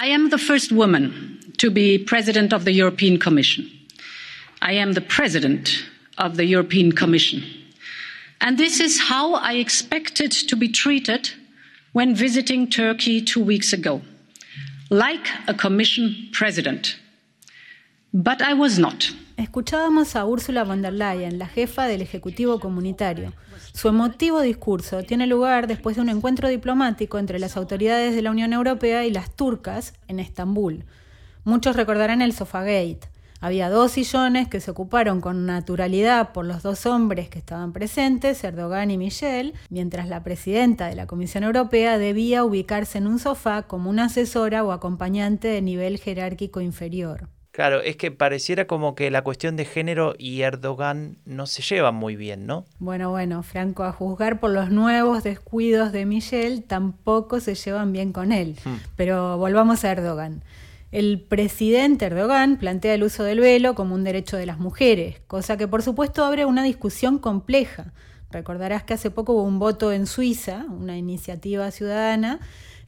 I 0.03 0.07
am 0.07 0.31
the 0.31 0.39
first 0.39 0.73
woman 0.73 1.39
to 1.59 1.71
be 1.71 1.99
president 1.99 2.55
of 2.55 2.65
the 2.65 2.73
European 2.73 3.19
Commission. 3.19 3.71
I 4.63 4.73
am 4.73 4.95
the 4.95 5.03
president 5.03 5.85
of 6.17 6.39
the 6.39 6.47
European 6.47 6.93
Commission. 6.93 7.45
And 8.41 8.57
this 8.57 8.81
is 8.81 8.99
how 8.99 9.35
I 9.35 9.57
expected 9.57 10.33
to 10.33 10.57
be 10.57 10.69
treated 10.69 11.29
when 11.93 12.15
visiting 12.15 12.71
Turkey 12.71 13.21
two 13.21 13.45
weeks 13.45 13.75
ago, 13.75 14.01
like 14.89 15.29
a 15.47 15.53
Commission 15.53 16.31
president. 16.33 16.97
But 18.15 18.41
I 18.41 18.55
was 18.55 18.79
not. 18.79 19.13
Escuchábamos 19.37 20.15
a 20.15 20.27
Ursula 20.27 20.65
von 20.65 20.81
der 20.81 20.93
Leyen, 20.93 21.39
la 21.39 21.47
jefa 21.47 21.87
del 21.87 22.01
Ejecutivo 22.01 22.59
Comunitario. 22.59 23.35
Su 23.81 23.89
emotivo 23.89 24.43
discurso 24.43 25.05
tiene 25.05 25.27
lugar 25.27 25.67
después 25.67 25.97
de 25.97 26.03
un 26.03 26.11
encuentro 26.11 26.51
diplomático 26.51 27.19
entre 27.19 27.39
las 27.39 27.57
autoridades 27.57 28.15
de 28.15 28.21
la 28.21 28.31
Unión 28.31 28.53
Europea 28.53 29.07
y 29.07 29.11
las 29.11 29.35
turcas 29.35 29.95
en 30.07 30.21
Estambul. 30.21 30.85
Muchos 31.45 31.77
recordarán 31.77 32.21
el 32.21 32.35
Sofagate. 32.35 33.09
Había 33.41 33.71
dos 33.71 33.93
sillones 33.93 34.49
que 34.49 34.61
se 34.61 34.71
ocuparon 34.71 35.23
con 35.23 35.47
naturalidad 35.47 36.33
por 36.33 36.45
los 36.45 36.63
dos 36.63 36.85
hombres 36.85 37.31
que 37.31 37.39
estaban 37.39 37.73
presentes, 37.73 38.45
Erdogan 38.45 38.91
y 38.91 38.99
Michel, 38.99 39.55
mientras 39.71 40.11
la 40.11 40.23
presidenta 40.23 40.89
de 40.89 40.95
la 40.95 41.07
Comisión 41.07 41.45
Europea 41.45 41.97
debía 41.97 42.45
ubicarse 42.45 42.99
en 42.99 43.07
un 43.07 43.19
sofá 43.19 43.63
como 43.63 43.89
una 43.89 44.05
asesora 44.05 44.63
o 44.63 44.73
acompañante 44.73 45.49
de 45.49 45.63
nivel 45.63 45.99
jerárquico 45.99 46.61
inferior. 46.61 47.31
Claro, 47.53 47.81
es 47.81 47.97
que 47.97 48.13
pareciera 48.13 48.67
como 48.67 48.95
que 48.95 49.11
la 49.11 49.23
cuestión 49.23 49.57
de 49.57 49.65
género 49.65 50.15
y 50.17 50.43
Erdogan 50.43 51.19
no 51.25 51.47
se 51.47 51.63
llevan 51.63 51.97
muy 51.97 52.15
bien, 52.15 52.47
¿no? 52.47 52.65
Bueno, 52.79 53.11
bueno, 53.11 53.43
Franco, 53.43 53.83
a 53.83 53.93
juzgar 53.93 54.39
por 54.39 54.51
los 54.51 54.71
nuevos 54.71 55.25
descuidos 55.25 55.91
de 55.91 56.07
Michel, 56.07 56.63
tampoco 56.63 57.41
se 57.41 57.57
llevan 57.57 57.93
bien 57.93 58.13
con 58.13 58.31
él. 58.31 58.57
Hmm. 58.65 58.77
Pero 58.95 59.37
volvamos 59.37 59.85
a 59.85 59.91
Erdogan. 59.91 60.45
El 60.93 61.21
presidente 61.21 62.07
Erdogan 62.07 62.57
plantea 62.57 62.95
el 62.95 63.03
uso 63.03 63.25
del 63.25 63.41
velo 63.41 63.75
como 63.75 63.95
un 63.95 64.05
derecho 64.05 64.37
de 64.37 64.47
las 64.47 64.59
mujeres, 64.59 65.21
cosa 65.27 65.57
que 65.57 65.69
por 65.69 65.83
supuesto 65.83 66.25
abre 66.25 66.45
una 66.45 66.63
discusión 66.63 67.19
compleja. 67.19 67.93
Recordarás 68.31 68.85
que 68.85 68.95
hace 68.95 69.11
poco 69.11 69.33
hubo 69.33 69.43
un 69.43 69.59
voto 69.59 69.93
en 69.93 70.07
Suiza, 70.07 70.67
una 70.69 70.97
iniciativa 70.97 71.71
ciudadana, 71.73 72.39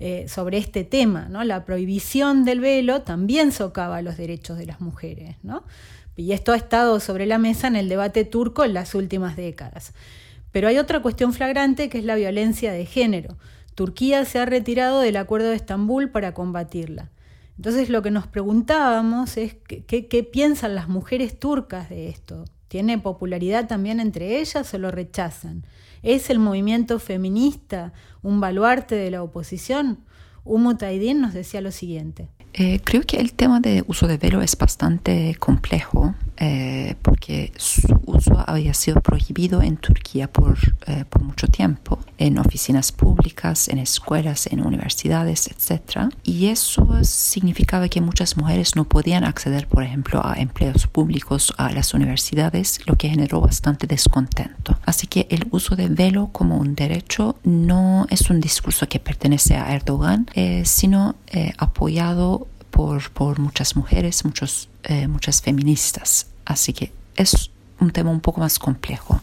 eh, 0.04 0.26
sobre 0.26 0.58
este 0.58 0.82
tema. 0.82 1.28
¿no? 1.30 1.44
La 1.44 1.64
prohibición 1.64 2.44
del 2.44 2.58
velo 2.58 3.02
también 3.02 3.52
socava 3.52 4.02
los 4.02 4.16
derechos 4.16 4.58
de 4.58 4.66
las 4.66 4.80
mujeres. 4.80 5.36
¿no? 5.44 5.62
Y 6.16 6.32
esto 6.32 6.52
ha 6.52 6.56
estado 6.56 6.98
sobre 6.98 7.24
la 7.24 7.38
mesa 7.38 7.68
en 7.68 7.76
el 7.76 7.88
debate 7.88 8.24
turco 8.24 8.64
en 8.64 8.74
las 8.74 8.96
últimas 8.96 9.36
décadas. 9.36 9.94
Pero 10.50 10.66
hay 10.66 10.78
otra 10.78 11.02
cuestión 11.02 11.32
flagrante 11.32 11.88
que 11.88 11.98
es 11.98 12.04
la 12.04 12.16
violencia 12.16 12.72
de 12.72 12.84
género. 12.84 13.38
Turquía 13.76 14.24
se 14.24 14.40
ha 14.40 14.44
retirado 14.44 14.98
del 14.98 15.16
Acuerdo 15.16 15.50
de 15.50 15.54
Estambul 15.54 16.10
para 16.10 16.34
combatirla. 16.34 17.12
Entonces 17.56 17.88
lo 17.88 18.02
que 18.02 18.10
nos 18.10 18.26
preguntábamos 18.26 19.36
es 19.36 19.54
qué 19.54 20.28
piensan 20.32 20.74
las 20.74 20.88
mujeres 20.88 21.38
turcas 21.38 21.88
de 21.90 22.08
esto. 22.08 22.44
¿Tiene 22.66 22.98
popularidad 22.98 23.68
también 23.68 24.00
entre 24.00 24.40
ellas 24.40 24.74
o 24.74 24.78
lo 24.78 24.90
rechazan? 24.90 25.64
¿Es 26.02 26.30
el 26.30 26.38
movimiento 26.38 26.98
feminista 26.98 27.92
un 28.22 28.40
baluarte 28.40 28.96
de 28.96 29.10
la 29.10 29.22
oposición? 29.22 29.98
Humo 30.44 30.76
Taidin 30.76 31.20
nos 31.20 31.32
decía 31.32 31.60
lo 31.60 31.70
siguiente. 31.70 32.28
Eh, 32.54 32.80
creo 32.84 33.02
que 33.02 33.18
el 33.18 33.32
tema 33.32 33.60
de 33.60 33.84
uso 33.86 34.08
de 34.08 34.18
velo 34.18 34.42
es 34.42 34.58
bastante 34.58 35.36
complejo 35.38 36.14
eh, 36.44 36.96
porque 37.02 37.52
su 37.56 38.00
uso 38.04 38.42
había 38.48 38.74
sido 38.74 39.00
prohibido 39.00 39.62
en 39.62 39.76
Turquía 39.76 40.26
por, 40.26 40.58
eh, 40.88 41.04
por 41.08 41.22
mucho 41.22 41.46
tiempo, 41.46 42.00
en 42.18 42.36
oficinas 42.36 42.90
públicas, 42.90 43.68
en 43.68 43.78
escuelas, 43.78 44.48
en 44.48 44.66
universidades, 44.66 45.46
etc. 45.46 46.12
Y 46.24 46.46
eso 46.46 46.84
significaba 47.04 47.88
que 47.88 48.00
muchas 48.00 48.36
mujeres 48.36 48.74
no 48.74 48.88
podían 48.88 49.22
acceder, 49.22 49.68
por 49.68 49.84
ejemplo, 49.84 50.20
a 50.26 50.34
empleos 50.34 50.88
públicos, 50.88 51.54
a 51.58 51.70
las 51.70 51.94
universidades, 51.94 52.80
lo 52.86 52.96
que 52.96 53.08
generó 53.08 53.40
bastante 53.40 53.86
descontento. 53.86 54.76
Así 54.84 55.06
que 55.06 55.28
el 55.30 55.46
uso 55.52 55.76
de 55.76 55.86
velo 55.86 56.30
como 56.32 56.56
un 56.56 56.74
derecho 56.74 57.36
no 57.44 58.08
es 58.10 58.30
un 58.30 58.40
discurso 58.40 58.88
que 58.88 58.98
pertenece 58.98 59.54
a 59.54 59.72
Erdogan, 59.72 60.26
sino 60.64 61.14
apoyado 61.56 62.48
por, 62.72 63.10
por 63.12 63.38
muchas 63.38 63.76
mujeres, 63.76 64.24
muchos, 64.24 64.68
eh, 64.82 65.06
muchas 65.06 65.40
feministas. 65.40 66.31
Así 66.44 66.72
que 66.72 66.92
es 67.16 67.50
un 67.82 67.90
tema 67.90 68.10
un 68.10 68.20
poco 68.20 68.40
más 68.40 68.58
complejo. 68.58 69.20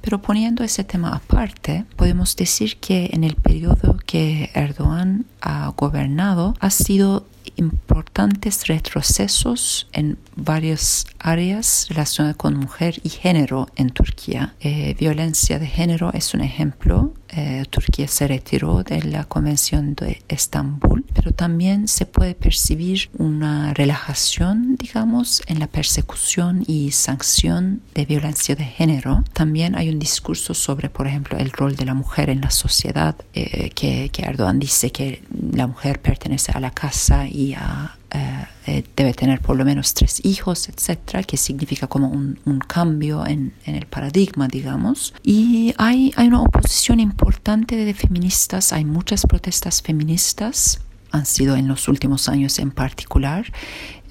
Pero 0.00 0.22
poniendo 0.22 0.64
ese 0.64 0.84
tema 0.84 1.14
aparte, 1.14 1.84
podemos 1.96 2.36
decir 2.36 2.76
que 2.76 3.10
en 3.12 3.24
el 3.24 3.34
periodo 3.34 3.96
que 4.06 4.50
Erdogan 4.54 5.26
ha 5.40 5.72
gobernado 5.76 6.54
ha 6.60 6.70
sido 6.70 7.26
importantes 7.56 8.66
retrocesos 8.66 9.88
en 9.92 10.18
varias 10.34 11.06
áreas 11.26 11.86
relacionadas 11.88 12.36
con 12.36 12.56
mujer 12.56 13.00
y 13.02 13.08
género 13.08 13.68
en 13.74 13.90
Turquía. 13.90 14.54
Eh, 14.60 14.94
violencia 14.98 15.58
de 15.58 15.66
género 15.66 16.12
es 16.12 16.34
un 16.34 16.40
ejemplo. 16.40 17.12
Eh, 17.28 17.64
Turquía 17.68 18.06
se 18.06 18.28
retiró 18.28 18.84
de 18.84 19.02
la 19.02 19.24
Convención 19.24 19.96
de 19.96 20.22
Estambul, 20.28 21.04
pero 21.12 21.32
también 21.32 21.88
se 21.88 22.06
puede 22.06 22.36
percibir 22.36 23.10
una 23.18 23.74
relajación, 23.74 24.76
digamos, 24.76 25.42
en 25.48 25.58
la 25.58 25.66
persecución 25.66 26.62
y 26.68 26.92
sanción 26.92 27.82
de 27.94 28.04
violencia 28.04 28.54
de 28.54 28.64
género. 28.64 29.24
También 29.32 29.74
hay 29.74 29.88
un 29.88 29.98
discurso 29.98 30.54
sobre, 30.54 30.88
por 30.90 31.08
ejemplo, 31.08 31.36
el 31.38 31.50
rol 31.50 31.74
de 31.74 31.86
la 31.86 31.94
mujer 31.94 32.30
en 32.30 32.40
la 32.40 32.50
sociedad, 32.50 33.16
eh, 33.34 33.70
que, 33.70 34.10
que 34.10 34.22
Erdogan 34.22 34.60
dice 34.60 34.92
que 34.92 35.24
la 35.52 35.66
mujer 35.66 36.00
pertenece 36.00 36.52
a 36.52 36.60
la 36.60 36.70
casa 36.70 37.26
y 37.26 37.54
a 37.54 37.96
eh, 38.12 38.46
eh, 38.66 38.84
debe 38.96 39.12
tener 39.14 39.40
por 39.40 39.56
lo 39.56 39.64
menos 39.64 39.94
tres 39.94 40.24
hijos, 40.24 40.68
etcétera, 40.68 41.22
que 41.22 41.36
significa 41.36 41.86
como 41.86 42.08
un, 42.08 42.36
cambio 42.66 43.26
en, 43.26 43.52
el 43.64 43.86
paradigma, 43.86 44.48
digamos. 44.48 45.14
Y 45.22 45.74
hay, 45.78 46.12
hay 46.16 46.28
una 46.28 46.42
oposición 46.42 47.00
importante 47.00 47.76
de 47.76 47.94
feministas, 47.94 48.72
hay 48.72 48.84
muchas 48.84 49.22
protestas 49.26 49.82
feministas 49.82 50.80
han 51.12 51.26
sido 51.26 51.56
en 51.56 51.68
los 51.68 51.88
últimos 51.88 52.28
años 52.28 52.58
en 52.58 52.70
particular, 52.70 53.46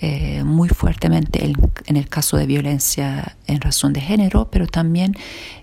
eh, 0.02 0.44
muy 0.44 0.70
fuertemente 0.70 1.46
en, 1.46 1.96
el 1.96 2.10
caso 2.10 2.38
de 2.38 2.46
violencia 2.46 3.38
en 3.48 3.62
razón 3.62 3.94
de 3.94 4.02
género, 4.02 4.50
pero 4.52 4.68
también 4.68 5.16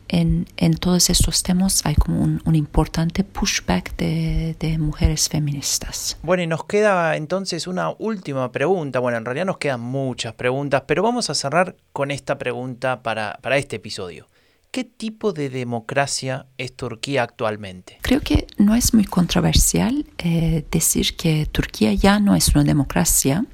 en, 0.09 0.47
en 0.57 0.75
todos 0.75 1.11
estos 1.11 1.43
temas 1.43 1.85
hay 1.85 1.95
como 1.95 2.23
un, 2.23 2.43
un 2.45 2.55
importante 2.55 3.25
pushback 3.25 3.97
de, 3.97 4.57
de, 4.59 4.79
mujeres 4.79 5.29
feministas. 5.29 6.19
Bueno, 6.23 6.43
y 6.43 6.47
nos 6.47 6.65
queda 6.65 7.17
entonces 7.17 7.67
una 7.67 7.91
última 7.99 8.51
pregunta. 8.53 9.01
Bueno, 9.01 9.19
en 9.19 9.25
realidad 9.25 9.47
nos 9.47 9.59
quedan 9.59 9.81
muchas 9.81 10.35
preguntas, 10.35 10.85
pero 10.87 11.03
vamos 11.03 11.31
a 11.31 11.35
cerrar 11.35 11.77
con 11.93 12.11
esta 12.11 12.39
pregunta 12.39 13.03
para, 13.03 13.39
para 13.43 13.57
este 13.59 13.77
episodio. 13.77 14.27
¿Qué 14.73 14.85
tipo 14.85 15.35
de 15.35 15.51
democracia 15.51 16.47
es 16.57 16.75
Turquía 16.75 17.25
actualmente? 17.25 17.99
Creo 18.01 18.23
que 18.23 18.47
no 18.57 18.75
es 18.75 18.95
muy 18.95 19.05
controversial 19.05 20.07
eh, 20.17 20.65
decir 20.71 21.15
que 21.15 21.45
Turquía 21.45 21.93
ya 21.93 22.19
no 22.19 22.35
es 22.35 22.49
una 22.55 22.65
democracia, 22.65 23.45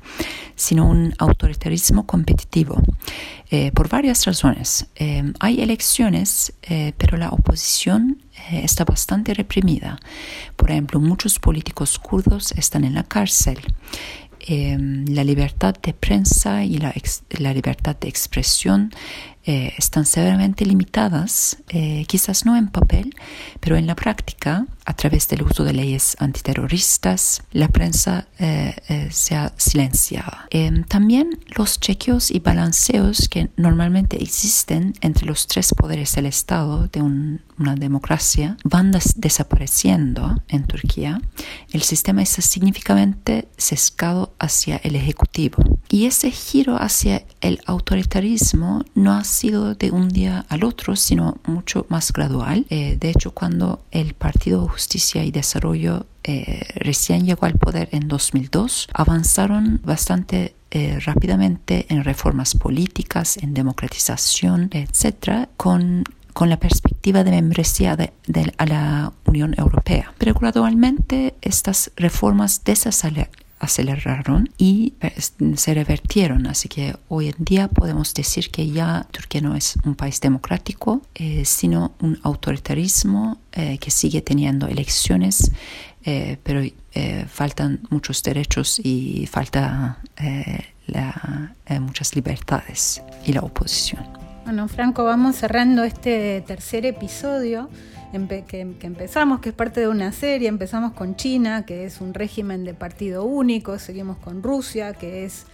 sino 0.54 0.88
un 0.88 1.16
autoritarismo 1.18 2.06
competitivo, 2.06 2.80
eh, 3.50 3.72
por 3.72 3.88
varias 3.88 4.26
razones. 4.26 4.86
Eh, 4.94 5.32
hay 5.40 5.60
elecciones, 5.60 6.52
pero 6.96 7.16
la 7.16 7.30
oposición 7.30 8.22
está 8.52 8.84
bastante 8.84 9.34
reprimida. 9.34 9.98
Por 10.54 10.70
ejemplo, 10.70 11.00
muchos 11.00 11.40
políticos 11.40 11.98
kurdos 11.98 12.52
están 12.52 12.84
en 12.84 12.94
la 12.94 13.02
cárcel. 13.02 13.58
La 14.48 15.24
libertad 15.24 15.74
de 15.82 15.92
prensa 15.92 16.64
y 16.64 16.78
la, 16.78 16.94
la 17.38 17.52
libertad 17.52 17.96
de 17.96 18.08
expresión 18.08 18.90
eh, 19.44 19.72
están 19.78 20.04
severamente 20.04 20.66
limitadas, 20.66 21.56
eh, 21.68 22.04
quizás 22.06 22.44
no 22.44 22.56
en 22.56 22.68
papel, 22.68 23.14
pero 23.60 23.76
en 23.76 23.86
la 23.86 23.94
práctica, 23.94 24.66
a 24.88 24.94
través 24.94 25.28
del 25.28 25.42
uso 25.42 25.64
de 25.64 25.74
leyes 25.74 26.16
antiterroristas, 26.18 27.42
la 27.52 27.68
prensa 27.68 28.26
eh, 28.38 28.74
se 29.10 29.34
ha 29.36 29.52
silenciado. 29.58 30.32
también 30.88 31.38
los 31.56 31.78
chequeos 31.78 32.30
y 32.30 32.38
balanceos 32.40 33.28
que 33.28 33.50
normalmente 33.56 34.22
existen 34.22 34.94
entre 35.02 35.26
los 35.26 35.46
tres 35.46 35.74
poderes 35.74 36.14
del 36.14 36.24
Estado 36.24 36.88
de 36.88 37.02
una 37.02 37.74
democracia 37.76 38.56
van 38.64 38.92
desapareciendo 39.16 40.42
en 40.48 40.64
Turquía. 40.64 41.20
El 41.72 41.82
sistema 41.82 42.22
está 42.22 42.40
significativamente 42.40 43.48
sesgado 43.58 44.32
hacia 44.38 44.76
el 44.76 44.96
Ejecutivo. 44.96 45.62
Y 45.90 46.06
ese 46.06 46.30
giro 46.30 46.76
hacia 46.80 47.24
el 47.40 47.60
autoritarismo 47.66 48.84
no 48.94 49.12
ha 49.12 49.24
sido 49.24 49.74
de 49.74 49.90
un 49.90 50.08
día 50.08 50.46
al 50.48 50.64
otro, 50.64 50.96
sino 50.96 51.38
mucho 51.46 51.86
más 51.88 52.12
gradual. 52.12 52.66
Eh, 52.70 52.96
de 52.98 53.10
hecho, 53.10 53.32
cuando 53.32 53.84
el 53.90 54.14
Partido 54.14 54.62
Justicia 54.78 55.24
y 55.24 55.32
Desarrollo 55.32 56.06
eh, 56.22 56.62
recién 56.76 57.26
llegó 57.26 57.46
al 57.46 57.54
poder 57.54 57.88
en 57.90 58.06
2002, 58.06 58.86
avanzaron 58.94 59.80
bastante 59.82 60.54
eh, 60.70 61.00
rápidamente 61.04 61.86
en 61.88 62.04
reformas 62.04 62.54
políticas, 62.54 63.38
en 63.38 63.54
democratización, 63.54 64.70
etcétera, 64.72 65.48
con 65.56 66.04
con 66.32 66.48
la 66.48 66.60
perspectiva 66.60 67.24
de 67.24 67.32
membresía 67.32 67.96
de, 67.96 68.12
a 68.58 68.66
la 68.66 69.12
Unión 69.24 69.56
Europea. 69.58 70.12
Pero 70.18 70.34
gradualmente 70.34 71.34
estas 71.40 71.90
reformas 71.96 72.62
aceleraron 73.60 74.50
y 74.58 74.94
eh, 75.00 75.14
se 75.56 75.74
revertieron. 75.74 76.46
Así 76.46 76.68
que 76.68 76.96
hoy 77.08 77.28
en 77.28 77.44
día 77.44 77.68
podemos 77.68 78.14
decir 78.14 78.50
que 78.50 78.70
ya 78.70 79.06
Turquía 79.10 79.40
no 79.40 79.54
es 79.54 79.76
un 79.84 79.94
país 79.94 80.20
democrático, 80.20 81.02
eh, 81.14 81.44
sino 81.44 81.92
un 82.00 82.18
autoritarismo 82.22 83.38
eh, 83.52 83.78
que 83.78 83.90
sigue 83.90 84.22
teniendo 84.22 84.66
elecciones, 84.66 85.50
pero 86.42 86.62
faltan 87.28 87.80
muchos 87.90 88.22
derechos 88.22 88.80
y 88.82 89.26
falta 89.26 89.98
muchas 91.80 92.16
libertades 92.16 93.02
y 93.26 93.34
la 93.34 93.40
oposición. 93.40 94.17
Bueno, 94.48 94.66
Franco, 94.66 95.04
vamos 95.04 95.36
cerrando 95.36 95.84
este 95.84 96.42
tercer 96.46 96.86
episodio 96.86 97.68
que, 98.48 98.76
empezamos, 98.80 99.40
que 99.40 99.50
es 99.50 99.54
parte 99.54 99.80
de 99.80 99.88
una 99.88 100.10
serie. 100.10 100.48
Empezamos 100.48 100.94
con 100.94 101.16
China, 101.16 101.66
que 101.66 101.84
es 101.84 102.00
un 102.00 102.14
régimen 102.14 102.64
de 102.64 102.72
partido 102.72 103.24
único, 103.24 103.78
seguimos 103.78 104.16
con 104.16 104.42
Rusia, 104.42 104.94
que 104.94 105.26
es 105.26 105.44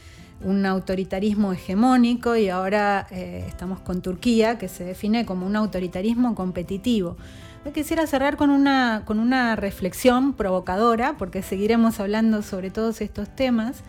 un 0.44 0.64
autoritarismo 0.64 1.52
hegemónico, 1.52 2.36
y 2.36 2.50
ahora 2.50 3.08
eh, 3.10 3.44
estamos 3.48 3.80
con 3.80 4.00
Turquía, 4.00 4.58
que 4.58 4.68
se 4.68 4.84
define 4.84 5.26
como 5.26 5.44
un 5.44 5.56
autoritarismo 5.56 6.36
competitivo. 6.36 7.16
Me 7.64 7.72
quisiera 7.72 8.06
cerrar 8.06 8.36
con 8.36 8.48
una, 8.50 9.02
con 9.04 9.18
una 9.18 9.56
reflexión 9.56 10.34
provocadora, 10.34 11.16
porque 11.18 11.42
seguiremos 11.42 11.98
hablando 11.98 12.42
sobre 12.42 12.70
todos 12.70 13.00
estos 13.00 13.34
temas, 13.34 13.82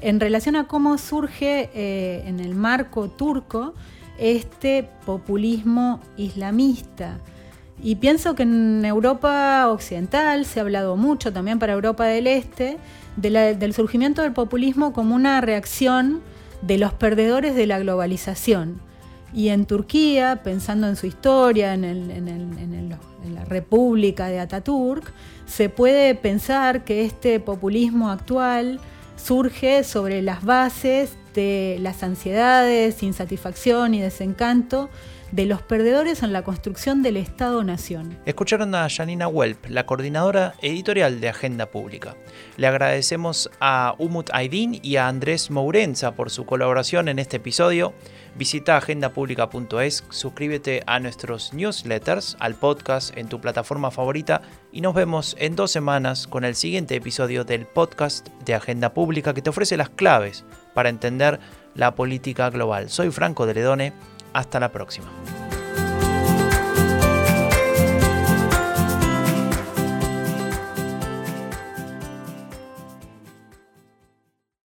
en 0.00 0.20
relación 0.20 0.54
a 0.54 0.68
cómo 0.68 0.96
surge 0.96 1.70
eh, 1.74 2.22
en 2.26 2.38
el 2.38 2.54
marco 2.54 3.10
turco 3.10 3.74
este 4.18 4.88
populismo 5.04 6.00
islamista 6.16 7.18
y 7.82 7.96
pienso 7.96 8.34
que 8.34 8.44
en 8.44 8.84
Europa 8.84 9.68
Occidental 9.68 10.44
se 10.44 10.60
ha 10.60 10.62
hablado 10.62 10.96
mucho, 10.96 11.32
también 11.32 11.58
para 11.58 11.72
Europa 11.72 12.04
del 12.06 12.26
Este, 12.26 12.78
del 13.16 13.74
surgimiento 13.74 14.22
del 14.22 14.32
populismo 14.32 14.92
como 14.92 15.14
una 15.14 15.40
reacción 15.40 16.22
de 16.62 16.78
los 16.78 16.92
perdedores 16.92 17.54
de 17.54 17.66
la 17.66 17.78
globalización. 17.78 18.80
Y 19.32 19.48
en 19.48 19.66
Turquía, 19.66 20.40
pensando 20.44 20.86
en 20.86 20.96
su 20.96 21.06
historia, 21.06 21.74
en, 21.74 22.88
la 23.34 23.44
República 23.44 24.28
de 24.28 24.38
Ataturk, 24.38 25.12
se 25.46 25.68
puede 25.68 26.14
pensar 26.14 26.84
que 26.84 27.04
este 27.04 27.40
populismo 27.40 28.10
actual 28.10 28.80
surge 29.16 29.82
sobre 29.82 30.22
las 30.22 30.44
bases 30.44 31.16
las 31.36 32.02
ansiedades, 32.02 33.02
insatisfacción 33.02 33.94
y 33.94 34.00
desencanto 34.00 34.90
de 35.32 35.46
los 35.46 35.62
perdedores 35.62 36.22
en 36.22 36.32
la 36.32 36.44
construcción 36.44 37.02
del 37.02 37.16
Estado-Nación. 37.16 38.16
Escucharon 38.24 38.72
a 38.76 38.88
Janina 38.88 39.26
Welp, 39.26 39.66
la 39.68 39.84
coordinadora 39.84 40.54
editorial 40.62 41.20
de 41.20 41.28
Agenda 41.28 41.66
Pública. 41.66 42.14
Le 42.56 42.68
agradecemos 42.68 43.50
a 43.58 43.96
Umut 43.98 44.30
Aydin 44.32 44.78
y 44.80 44.94
a 44.94 45.08
Andrés 45.08 45.50
Mourenza 45.50 46.14
por 46.14 46.30
su 46.30 46.46
colaboración 46.46 47.08
en 47.08 47.18
este 47.18 47.38
episodio. 47.38 47.94
Visita 48.36 48.76
agendapublica.es, 48.76 50.04
suscríbete 50.10 50.82
a 50.86 50.98
nuestros 50.98 51.54
newsletters, 51.54 52.36
al 52.40 52.56
podcast 52.56 53.16
en 53.16 53.28
tu 53.28 53.40
plataforma 53.40 53.92
favorita 53.92 54.42
y 54.72 54.80
nos 54.80 54.92
vemos 54.92 55.36
en 55.38 55.54
dos 55.54 55.70
semanas 55.70 56.26
con 56.26 56.44
el 56.44 56.56
siguiente 56.56 56.96
episodio 56.96 57.44
del 57.44 57.64
podcast 57.64 58.26
de 58.44 58.54
Agenda 58.54 58.92
Pública 58.92 59.34
que 59.34 59.42
te 59.42 59.50
ofrece 59.50 59.76
las 59.76 59.90
claves 59.90 60.44
para 60.74 60.88
entender 60.88 61.38
la 61.76 61.94
política 61.94 62.50
global. 62.50 62.90
Soy 62.90 63.12
Franco 63.12 63.46
de 63.46 63.54
Ledone 63.54 63.92
hasta 64.32 64.58
la 64.58 64.72
próxima. 64.72 65.06